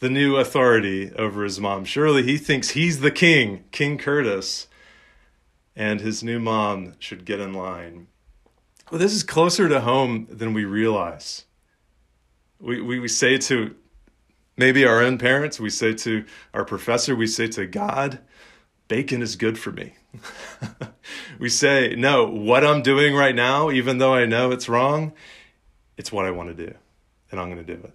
the 0.00 0.10
new 0.10 0.36
authority 0.36 1.12
over 1.14 1.42
his 1.42 1.58
mom. 1.58 1.84
Surely 1.84 2.22
he 2.22 2.36
thinks 2.36 2.70
he's 2.70 3.00
the 3.00 3.10
king, 3.10 3.64
King 3.72 3.98
Curtis, 3.98 4.68
and 5.74 6.00
his 6.00 6.22
new 6.22 6.38
mom 6.38 6.94
should 6.98 7.24
get 7.24 7.40
in 7.40 7.52
line. 7.52 8.08
Well, 8.90 9.00
this 9.00 9.12
is 9.12 9.22
closer 9.22 9.68
to 9.68 9.80
home 9.80 10.26
than 10.30 10.54
we 10.54 10.64
realize. 10.64 11.44
We, 12.60 12.80
we, 12.80 12.98
we 12.98 13.08
say 13.08 13.38
to 13.38 13.74
maybe 14.56 14.84
our 14.84 15.02
own 15.02 15.18
parents, 15.18 15.60
we 15.60 15.70
say 15.70 15.94
to 15.94 16.24
our 16.52 16.64
professor, 16.64 17.14
we 17.14 17.26
say 17.26 17.46
to 17.48 17.66
God, 17.66 18.18
bacon 18.88 19.22
is 19.22 19.36
good 19.36 19.58
for 19.58 19.70
me. 19.70 19.94
we 21.38 21.48
say, 21.48 21.94
no, 21.96 22.24
what 22.26 22.64
I'm 22.64 22.82
doing 22.82 23.14
right 23.14 23.34
now, 23.34 23.70
even 23.70 23.98
though 23.98 24.14
I 24.14 24.26
know 24.26 24.50
it's 24.50 24.68
wrong, 24.68 25.12
it's 25.96 26.10
what 26.10 26.24
I 26.24 26.30
want 26.30 26.56
to 26.56 26.66
do, 26.66 26.74
and 27.30 27.40
I'm 27.40 27.50
going 27.52 27.64
to 27.64 27.76
do 27.76 27.80
it. 27.82 27.92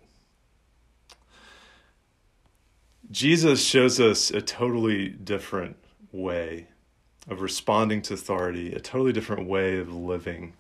Jesus 3.12 3.64
shows 3.64 4.00
us 4.00 4.32
a 4.32 4.42
totally 4.42 5.10
different 5.10 5.78
way 6.12 6.68
of 7.28 7.42
responding 7.42 8.02
to 8.04 8.14
authority, 8.14 8.74
a 8.74 8.80
totally 8.80 9.14
different 9.14 9.48
way 9.48 9.78
of 9.78 9.94
living. 9.94 10.54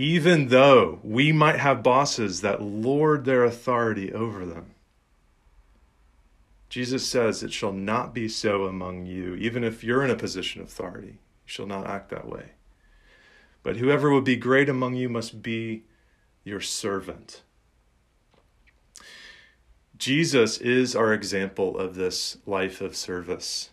Even 0.00 0.46
though 0.46 1.00
we 1.02 1.32
might 1.32 1.58
have 1.58 1.82
bosses 1.82 2.40
that 2.40 2.62
lord 2.62 3.24
their 3.24 3.42
authority 3.42 4.12
over 4.12 4.46
them, 4.46 4.76
Jesus 6.68 7.04
says, 7.04 7.42
It 7.42 7.52
shall 7.52 7.72
not 7.72 8.14
be 8.14 8.28
so 8.28 8.66
among 8.66 9.06
you, 9.06 9.34
even 9.34 9.64
if 9.64 9.82
you're 9.82 10.04
in 10.04 10.10
a 10.10 10.14
position 10.14 10.62
of 10.62 10.68
authority. 10.68 11.08
You 11.08 11.46
shall 11.46 11.66
not 11.66 11.88
act 11.88 12.10
that 12.10 12.28
way. 12.28 12.50
But 13.64 13.78
whoever 13.78 14.12
would 14.12 14.22
be 14.22 14.36
great 14.36 14.68
among 14.68 14.94
you 14.94 15.08
must 15.08 15.42
be 15.42 15.82
your 16.44 16.60
servant. 16.60 17.42
Jesus 19.96 20.58
is 20.58 20.94
our 20.94 21.12
example 21.12 21.76
of 21.76 21.96
this 21.96 22.36
life 22.46 22.80
of 22.80 22.94
service, 22.94 23.70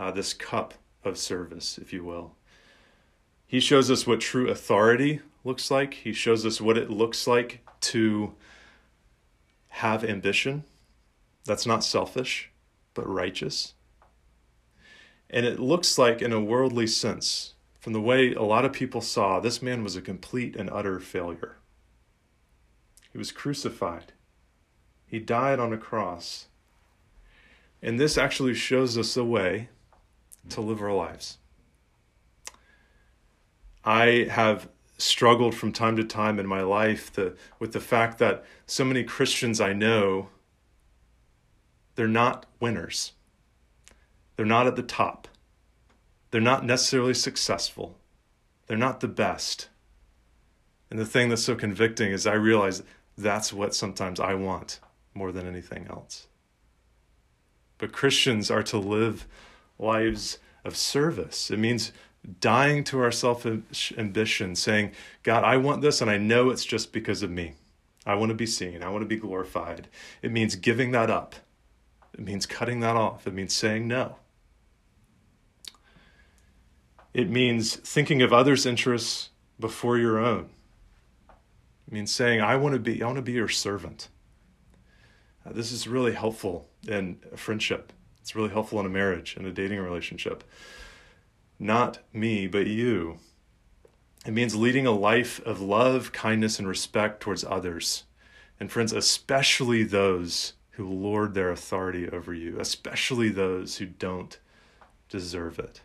uh, 0.00 0.10
this 0.10 0.34
cup 0.34 0.74
of 1.04 1.16
service, 1.16 1.78
if 1.78 1.92
you 1.92 2.02
will. 2.02 2.34
He 3.52 3.60
shows 3.60 3.90
us 3.90 4.06
what 4.06 4.20
true 4.20 4.48
authority 4.48 5.20
looks 5.44 5.70
like, 5.70 5.92
He 5.92 6.14
shows 6.14 6.46
us 6.46 6.58
what 6.58 6.78
it 6.78 6.88
looks 6.88 7.26
like 7.26 7.60
to 7.82 8.32
have 9.68 10.02
ambition 10.02 10.64
that's 11.44 11.66
not 11.66 11.84
selfish, 11.84 12.50
but 12.94 13.06
righteous. 13.06 13.74
And 15.28 15.44
it 15.44 15.60
looks 15.60 15.98
like, 15.98 16.22
in 16.22 16.32
a 16.32 16.40
worldly 16.40 16.86
sense, 16.86 17.52
from 17.78 17.92
the 17.92 18.00
way 18.00 18.32
a 18.32 18.42
lot 18.42 18.64
of 18.64 18.72
people 18.72 19.02
saw, 19.02 19.38
this 19.38 19.60
man 19.60 19.84
was 19.84 19.96
a 19.96 20.00
complete 20.00 20.56
and 20.56 20.70
utter 20.70 20.98
failure. 20.98 21.56
He 23.12 23.18
was 23.18 23.32
crucified 23.32 24.12
he 25.12 25.18
died 25.18 25.60
on 25.60 25.74
a 25.74 25.76
cross. 25.76 26.46
And 27.82 28.00
this 28.00 28.16
actually 28.16 28.54
shows 28.54 28.96
us 28.96 29.14
a 29.14 29.22
way 29.22 29.68
to 30.48 30.62
live 30.62 30.80
our 30.80 30.94
lives. 30.94 31.36
I 33.84 34.28
have 34.30 34.68
struggled 34.98 35.54
from 35.54 35.72
time 35.72 35.96
to 35.96 36.04
time 36.04 36.38
in 36.38 36.46
my 36.46 36.62
life 36.62 37.12
to, 37.14 37.34
with 37.58 37.72
the 37.72 37.80
fact 37.80 38.18
that 38.18 38.44
so 38.66 38.84
many 38.84 39.02
Christians 39.02 39.60
I 39.60 39.72
know, 39.72 40.28
they're 41.96 42.08
not 42.08 42.46
winners. 42.60 43.12
They're 44.36 44.46
not 44.46 44.66
at 44.66 44.76
the 44.76 44.82
top. 44.82 45.28
They're 46.30 46.40
not 46.40 46.64
necessarily 46.64 47.14
successful. 47.14 47.98
They're 48.66 48.78
not 48.78 49.00
the 49.00 49.08
best. 49.08 49.68
And 50.90 50.98
the 50.98 51.06
thing 51.06 51.28
that's 51.28 51.42
so 51.42 51.54
convicting 51.54 52.12
is 52.12 52.26
I 52.26 52.34
realize 52.34 52.82
that's 53.18 53.52
what 53.52 53.74
sometimes 53.74 54.20
I 54.20 54.34
want 54.34 54.80
more 55.14 55.32
than 55.32 55.46
anything 55.46 55.86
else. 55.90 56.28
But 57.78 57.92
Christians 57.92 58.50
are 58.50 58.62
to 58.64 58.78
live 58.78 59.26
lives 59.78 60.38
of 60.64 60.76
service. 60.76 61.50
It 61.50 61.58
means 61.58 61.92
dying 62.40 62.84
to 62.84 63.00
our 63.00 63.12
self 63.12 63.46
ambition, 63.96 64.56
saying, 64.56 64.92
God, 65.22 65.44
I 65.44 65.56
want 65.56 65.82
this, 65.82 66.00
and 66.00 66.10
I 66.10 66.18
know 66.18 66.50
it's 66.50 66.64
just 66.64 66.92
because 66.92 67.22
of 67.22 67.30
me. 67.30 67.54
I 68.04 68.14
want 68.14 68.30
to 68.30 68.34
be 68.34 68.46
seen. 68.46 68.82
I 68.82 68.88
want 68.88 69.02
to 69.02 69.08
be 69.08 69.16
glorified. 69.16 69.88
It 70.22 70.32
means 70.32 70.56
giving 70.56 70.90
that 70.92 71.10
up. 71.10 71.34
It 72.14 72.20
means 72.20 72.46
cutting 72.46 72.80
that 72.80 72.96
off. 72.96 73.26
It 73.26 73.34
means 73.34 73.54
saying 73.54 73.86
no. 73.86 74.16
It 77.14 77.30
means 77.30 77.76
thinking 77.76 78.22
of 78.22 78.32
others' 78.32 78.66
interests 78.66 79.30
before 79.60 79.98
your 79.98 80.18
own. 80.18 80.50
It 81.86 81.92
means 81.92 82.12
saying, 82.12 82.40
I 82.40 82.56
want 82.56 82.74
to 82.74 82.78
be, 82.78 83.02
I 83.02 83.06
want 83.06 83.16
to 83.16 83.22
be 83.22 83.32
your 83.32 83.48
servant. 83.48 84.08
Uh, 85.44 85.52
this 85.52 85.72
is 85.72 85.86
really 85.86 86.12
helpful 86.12 86.68
in 86.86 87.18
a 87.32 87.36
friendship. 87.36 87.92
It's 88.20 88.34
really 88.34 88.50
helpful 88.50 88.80
in 88.80 88.86
a 88.86 88.90
marriage, 88.90 89.36
in 89.36 89.44
a 89.44 89.52
dating 89.52 89.80
relationship. 89.80 90.44
Not 91.62 92.00
me, 92.12 92.48
but 92.48 92.66
you. 92.66 93.18
It 94.26 94.32
means 94.32 94.56
leading 94.56 94.84
a 94.84 94.90
life 94.90 95.40
of 95.46 95.60
love, 95.60 96.10
kindness, 96.10 96.58
and 96.58 96.66
respect 96.66 97.20
towards 97.20 97.44
others. 97.44 98.02
And 98.58 98.68
friends, 98.68 98.92
especially 98.92 99.84
those 99.84 100.54
who 100.70 100.88
lord 100.88 101.34
their 101.34 101.52
authority 101.52 102.08
over 102.08 102.34
you, 102.34 102.58
especially 102.58 103.28
those 103.28 103.76
who 103.76 103.86
don't 103.86 104.40
deserve 105.08 105.60
it. 105.60 105.82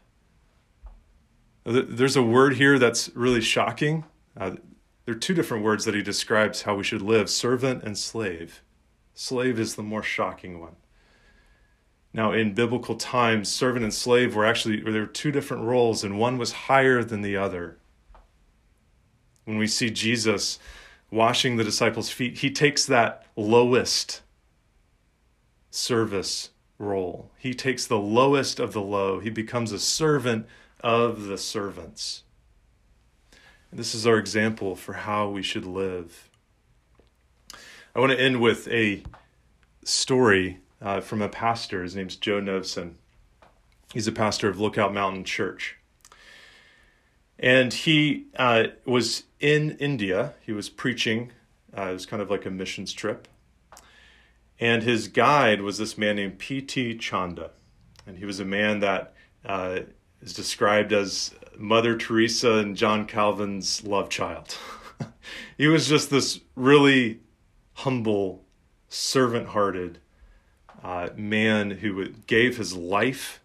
There's 1.64 2.16
a 2.16 2.24
word 2.24 2.56
here 2.56 2.80
that's 2.80 3.10
really 3.16 3.42
shocking. 3.42 4.04
Uh, 4.36 4.56
there 5.06 5.14
are 5.14 5.20
two 5.20 5.36
different 5.36 5.64
words 5.64 5.86
that 5.86 5.94
he 5.94 6.02
describes 6.02 6.64
how 6.64 6.74
we 6.74 6.84
should 6.84 7.04
live 7.04 7.30
servant 7.30 7.84
and 7.84 7.96
slave. 7.96 8.64
Slave 9.14 9.60
is 9.60 9.76
the 9.76 9.84
more 9.84 10.02
shocking 10.02 10.60
one. 10.60 10.78
Now, 12.14 12.32
in 12.32 12.54
biblical 12.54 12.96
times, 12.96 13.50
servant 13.50 13.84
and 13.84 13.94
slave 13.94 14.36
were 14.36 14.46
actually, 14.46 14.82
there 14.82 15.02
were 15.02 15.08
two 15.08 15.32
different 15.32 15.64
roles, 15.64 16.04
and 16.04 16.20
one 16.20 16.38
was 16.38 16.52
higher 16.52 17.04
than 17.04 17.22
the 17.22 17.38
other. 17.38 17.78
When 19.46 19.58
we 19.58 19.68
see 19.68 19.90
Jesus 19.90 20.60
washing 21.12 21.58
the 21.58 21.64
disciples' 21.64 22.10
feet, 22.10 22.40
he 22.40 22.52
takes 22.52 22.86
that 22.86 23.26
lowest 23.36 24.22
service 25.70 26.50
role. 26.80 27.32
He 27.38 27.54
takes 27.54 27.86
the 27.86 28.00
lowest 28.00 28.60
of 28.60 28.74
the 28.74 28.82
low. 28.82 29.20
He 29.20 29.30
becomes 29.30 29.72
a 29.72 29.80
servant 29.80 30.48
of 30.82 31.24
the 31.24 31.38
servants. 31.38 32.24
And 33.72 33.80
this 33.80 33.94
is 33.94 34.08
our 34.08 34.18
example 34.18 34.76
for 34.76 34.94
how 34.94 35.30
we 35.30 35.42
should 35.42 35.66
live. 35.66 36.30
I 37.96 38.00
want 38.00 38.12
to 38.12 38.20
end 38.20 38.42
with 38.42 38.68
a 38.68 39.04
story 39.84 40.60
uh, 40.82 41.02
from 41.02 41.22
a 41.22 41.30
pastor. 41.30 41.84
His 41.84 41.96
name's 41.96 42.16
Joe 42.16 42.40
Novenson. 42.40 42.94
He's 43.94 44.08
a 44.08 44.12
pastor 44.12 44.50
of 44.50 44.60
Lookout 44.60 44.94
Mountain 44.94 45.24
Church. 45.24 45.78
And 47.40 47.72
he 47.72 48.26
uh, 48.38 48.66
was 48.86 49.24
in 49.40 49.72
India. 49.78 50.34
He 50.42 50.52
was 50.52 50.70
preaching. 50.70 51.32
Uh, 51.76 51.90
it 51.90 51.94
was 51.94 52.06
kind 52.06 52.22
of 52.22 52.30
like 52.30 52.46
a 52.46 52.50
missions 52.50 52.94
trip. 52.94 53.28
And 54.60 54.84
his 54.84 55.08
guide 55.08 55.62
was 55.62 55.78
this 55.78 55.98
man 55.98 56.16
named 56.16 56.40
P.T. 56.40 56.98
Chanda. 56.98 57.52
And 58.08 58.18
he 58.18 58.26
was 58.26 58.40
a 58.40 58.46
man 58.46 58.80
that 58.80 59.14
uh, 59.46 59.82
is 60.22 60.34
described 60.34 60.92
as 60.94 61.36
Mother 61.56 61.96
Teresa 61.96 62.56
and 62.56 62.76
John 62.76 63.06
Calvin's 63.06 63.84
love 63.84 64.10
child. 64.10 64.58
he 65.58 65.68
was 65.68 65.88
just 65.88 66.10
this 66.10 66.40
really 66.56 67.20
humble, 67.74 68.44
servant 68.90 69.50
hearted 69.50 70.00
uh, 70.84 71.10
man 71.16 71.72
who 71.72 72.10
gave 72.28 72.58
his 72.58 72.76
life 72.76 73.42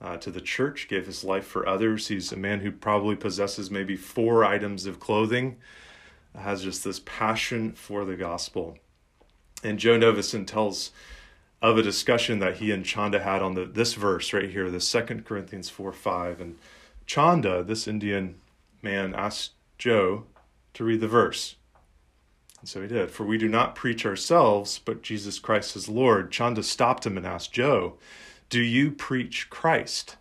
uh, 0.00 0.16
to 0.18 0.30
the 0.30 0.40
church, 0.40 0.86
gave 0.88 1.06
his 1.06 1.24
life 1.24 1.46
for 1.46 1.66
others. 1.66 2.08
He's 2.08 2.32
a 2.32 2.36
man 2.36 2.60
who 2.60 2.70
probably 2.70 3.16
possesses 3.16 3.70
maybe 3.70 3.96
four 3.96 4.44
items 4.44 4.86
of 4.86 5.00
clothing, 5.00 5.56
has 6.36 6.62
just 6.62 6.84
this 6.84 7.00
passion 7.00 7.72
for 7.72 8.04
the 8.04 8.16
gospel. 8.16 8.76
And 9.62 9.78
Joe 9.78 9.98
Novenson 9.98 10.46
tells 10.46 10.90
of 11.62 11.78
a 11.78 11.82
discussion 11.82 12.40
that 12.40 12.56
he 12.56 12.70
and 12.70 12.84
Chanda 12.84 13.20
had 13.20 13.40
on 13.40 13.54
the 13.54 13.64
this 13.64 13.94
verse 13.94 14.34
right 14.34 14.50
here, 14.50 14.70
the 14.70 14.80
Second 14.80 15.24
Corinthians 15.24 15.70
4 15.70 15.92
5. 15.92 16.40
And 16.40 16.58
Chanda, 17.06 17.62
this 17.62 17.88
Indian 17.88 18.34
man, 18.82 19.14
asked 19.14 19.52
Joe 19.78 20.24
to 20.74 20.84
read 20.84 21.00
the 21.00 21.08
verse. 21.08 21.56
And 22.64 22.68
so 22.70 22.80
he 22.80 22.88
did. 22.88 23.10
For 23.10 23.24
we 23.24 23.36
do 23.36 23.46
not 23.46 23.74
preach 23.74 24.06
ourselves, 24.06 24.80
but 24.82 25.02
Jesus 25.02 25.38
Christ 25.38 25.76
is 25.76 25.86
Lord. 25.86 26.32
Chanda 26.32 26.62
stopped 26.62 27.04
him 27.04 27.18
and 27.18 27.26
asked 27.26 27.52
Joe, 27.52 27.98
Do 28.48 28.62
you 28.62 28.90
preach 28.90 29.50
Christ? 29.50 30.16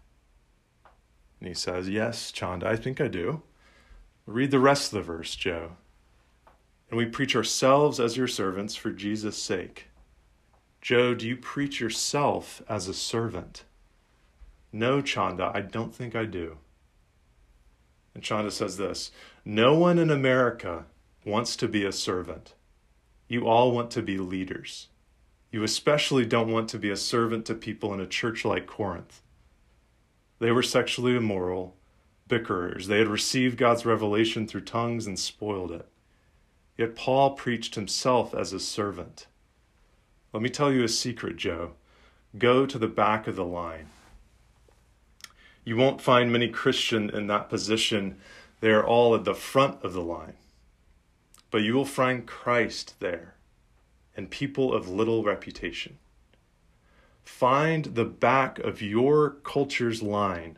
And 1.39 1.47
he 1.47 1.53
says, 1.53 1.87
Yes, 1.87 2.33
Chanda, 2.33 2.67
I 2.67 2.75
think 2.75 2.99
I 2.99 3.07
do. 3.07 3.43
Read 4.25 4.51
the 4.51 4.59
rest 4.59 4.91
of 4.91 4.97
the 4.97 5.13
verse, 5.13 5.37
Joe. 5.37 5.77
And 6.89 6.97
we 6.97 7.05
preach 7.05 7.33
ourselves 7.33 7.97
as 7.97 8.17
your 8.17 8.27
servants 8.27 8.75
for 8.75 8.91
Jesus' 8.91 9.41
sake. 9.41 9.87
Joe, 10.81 11.15
do 11.15 11.25
you 11.25 11.37
preach 11.37 11.79
yourself 11.79 12.61
as 12.67 12.89
a 12.89 12.93
servant? 12.93 13.63
No, 14.69 14.99
Chanda, 14.99 15.49
I 15.55 15.61
don't 15.61 15.95
think 15.95 16.13
I 16.13 16.25
do. 16.25 16.57
And 18.13 18.21
Chanda 18.21 18.51
says 18.51 18.75
this 18.75 19.11
No 19.45 19.75
one 19.75 19.97
in 19.97 20.09
America 20.09 20.87
wants 21.25 21.55
to 21.57 21.67
be 21.67 21.85
a 21.85 21.91
servant. 21.91 22.53
You 23.27 23.47
all 23.47 23.71
want 23.71 23.91
to 23.91 24.01
be 24.01 24.17
leaders. 24.17 24.89
You 25.51 25.63
especially 25.63 26.25
don't 26.25 26.51
want 26.51 26.69
to 26.69 26.79
be 26.79 26.89
a 26.89 26.97
servant 26.97 27.45
to 27.45 27.55
people 27.55 27.93
in 27.93 27.99
a 27.99 28.07
church 28.07 28.43
like 28.43 28.67
Corinth. 28.67 29.21
They 30.39 30.51
were 30.51 30.63
sexually 30.63 31.15
immoral, 31.15 31.77
bickerers. 32.27 32.87
They 32.87 32.99
had 32.99 33.07
received 33.07 33.57
God's 33.57 33.85
revelation 33.85 34.47
through 34.47 34.61
tongues 34.61 35.07
and 35.07 35.17
spoiled 35.17 35.71
it. 35.71 35.87
Yet 36.77 36.95
Paul 36.95 37.31
preached 37.31 37.75
himself 37.75 38.33
as 38.33 38.51
a 38.51 38.59
servant. 38.59 39.27
Let 40.33 40.41
me 40.41 40.49
tell 40.49 40.71
you 40.71 40.83
a 40.83 40.89
secret, 40.89 41.37
Joe. 41.37 41.73
Go 42.37 42.65
to 42.65 42.79
the 42.79 42.87
back 42.87 43.27
of 43.27 43.35
the 43.35 43.45
line. 43.45 43.89
You 45.63 45.77
won't 45.77 46.01
find 46.01 46.31
many 46.31 46.49
Christian 46.49 47.09
in 47.09 47.27
that 47.27 47.49
position. 47.49 48.17
They 48.59 48.71
are 48.71 48.85
all 48.85 49.13
at 49.15 49.23
the 49.23 49.35
front 49.35 49.83
of 49.83 49.93
the 49.93 50.01
line. 50.01 50.33
But 51.53 51.61
you 51.61 51.75
will 51.75 51.85
find 51.85 52.25
Christ 52.25 52.95
there 52.99 53.35
and 54.17 54.31
people 54.31 54.73
of 54.73 54.89
little 54.89 55.23
reputation. 55.23 55.99
Find 57.23 57.85
the 57.85 58.05
back 58.05 58.57
of 58.57 58.81
your 58.81 59.29
culture's 59.43 60.01
line 60.01 60.57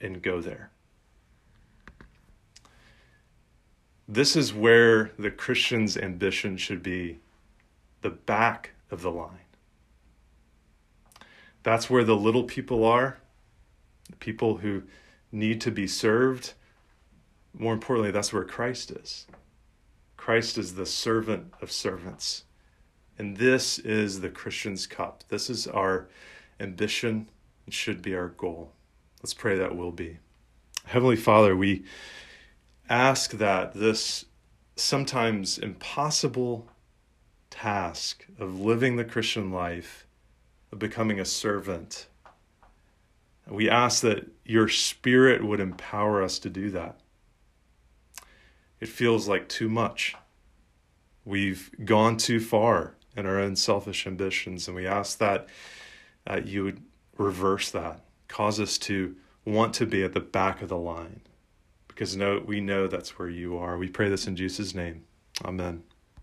and 0.00 0.20
go 0.20 0.40
there. 0.40 0.72
This 4.08 4.34
is 4.34 4.52
where 4.52 5.12
the 5.20 5.30
Christian's 5.30 5.96
ambition 5.96 6.56
should 6.56 6.82
be 6.82 7.20
the 8.02 8.10
back 8.10 8.72
of 8.90 9.02
the 9.02 9.12
line. 9.12 9.46
That's 11.62 11.88
where 11.88 12.02
the 12.02 12.16
little 12.16 12.42
people 12.42 12.84
are, 12.84 13.18
the 14.10 14.16
people 14.16 14.56
who 14.56 14.82
need 15.30 15.60
to 15.60 15.70
be 15.70 15.86
served. 15.86 16.54
More 17.54 17.72
importantly, 17.72 18.10
that's 18.10 18.32
where 18.32 18.42
Christ 18.42 18.90
is. 18.90 19.28
Christ 20.28 20.58
is 20.58 20.74
the 20.74 20.84
servant 20.84 21.54
of 21.62 21.72
servants. 21.72 22.44
And 23.18 23.38
this 23.38 23.78
is 23.78 24.20
the 24.20 24.28
Christian's 24.28 24.86
cup. 24.86 25.24
This 25.30 25.48
is 25.48 25.66
our 25.66 26.10
ambition. 26.60 27.30
It 27.66 27.72
should 27.72 28.02
be 28.02 28.14
our 28.14 28.28
goal. 28.28 28.74
Let's 29.22 29.32
pray 29.32 29.56
that 29.56 29.74
will 29.74 29.90
be. 29.90 30.18
Heavenly 30.84 31.16
Father, 31.16 31.56
we 31.56 31.86
ask 32.90 33.30
that 33.38 33.72
this 33.72 34.26
sometimes 34.76 35.56
impossible 35.56 36.68
task 37.48 38.26
of 38.38 38.60
living 38.60 38.96
the 38.96 39.06
Christian 39.06 39.50
life, 39.50 40.06
of 40.70 40.78
becoming 40.78 41.18
a 41.18 41.24
servant, 41.24 42.06
we 43.46 43.70
ask 43.70 44.02
that 44.02 44.30
your 44.44 44.68
spirit 44.68 45.42
would 45.42 45.58
empower 45.58 46.22
us 46.22 46.38
to 46.40 46.50
do 46.50 46.70
that. 46.72 47.00
It 48.80 48.88
feels 48.88 49.28
like 49.28 49.48
too 49.48 49.68
much. 49.68 50.14
We've 51.24 51.70
gone 51.84 52.16
too 52.16 52.40
far 52.40 52.94
in 53.16 53.26
our 53.26 53.38
own 53.38 53.56
selfish 53.56 54.06
ambitions, 54.06 54.68
and 54.68 54.76
we 54.76 54.86
ask 54.86 55.18
that 55.18 55.48
uh, 56.26 56.40
you 56.44 56.64
would 56.64 56.82
reverse 57.16 57.70
that, 57.72 58.00
cause 58.28 58.60
us 58.60 58.78
to 58.78 59.16
want 59.44 59.74
to 59.74 59.86
be 59.86 60.02
at 60.04 60.12
the 60.12 60.20
back 60.20 60.62
of 60.62 60.68
the 60.68 60.76
line 60.76 61.20
because 61.98 62.16
no, 62.16 62.40
we 62.46 62.60
know 62.60 62.86
that's 62.86 63.18
where 63.18 63.28
you 63.28 63.58
are. 63.58 63.76
We 63.76 63.88
pray 63.88 64.08
this 64.08 64.28
in 64.28 64.36
Jesus' 64.36 64.72
name. 64.72 65.04
Amen. 65.44 65.82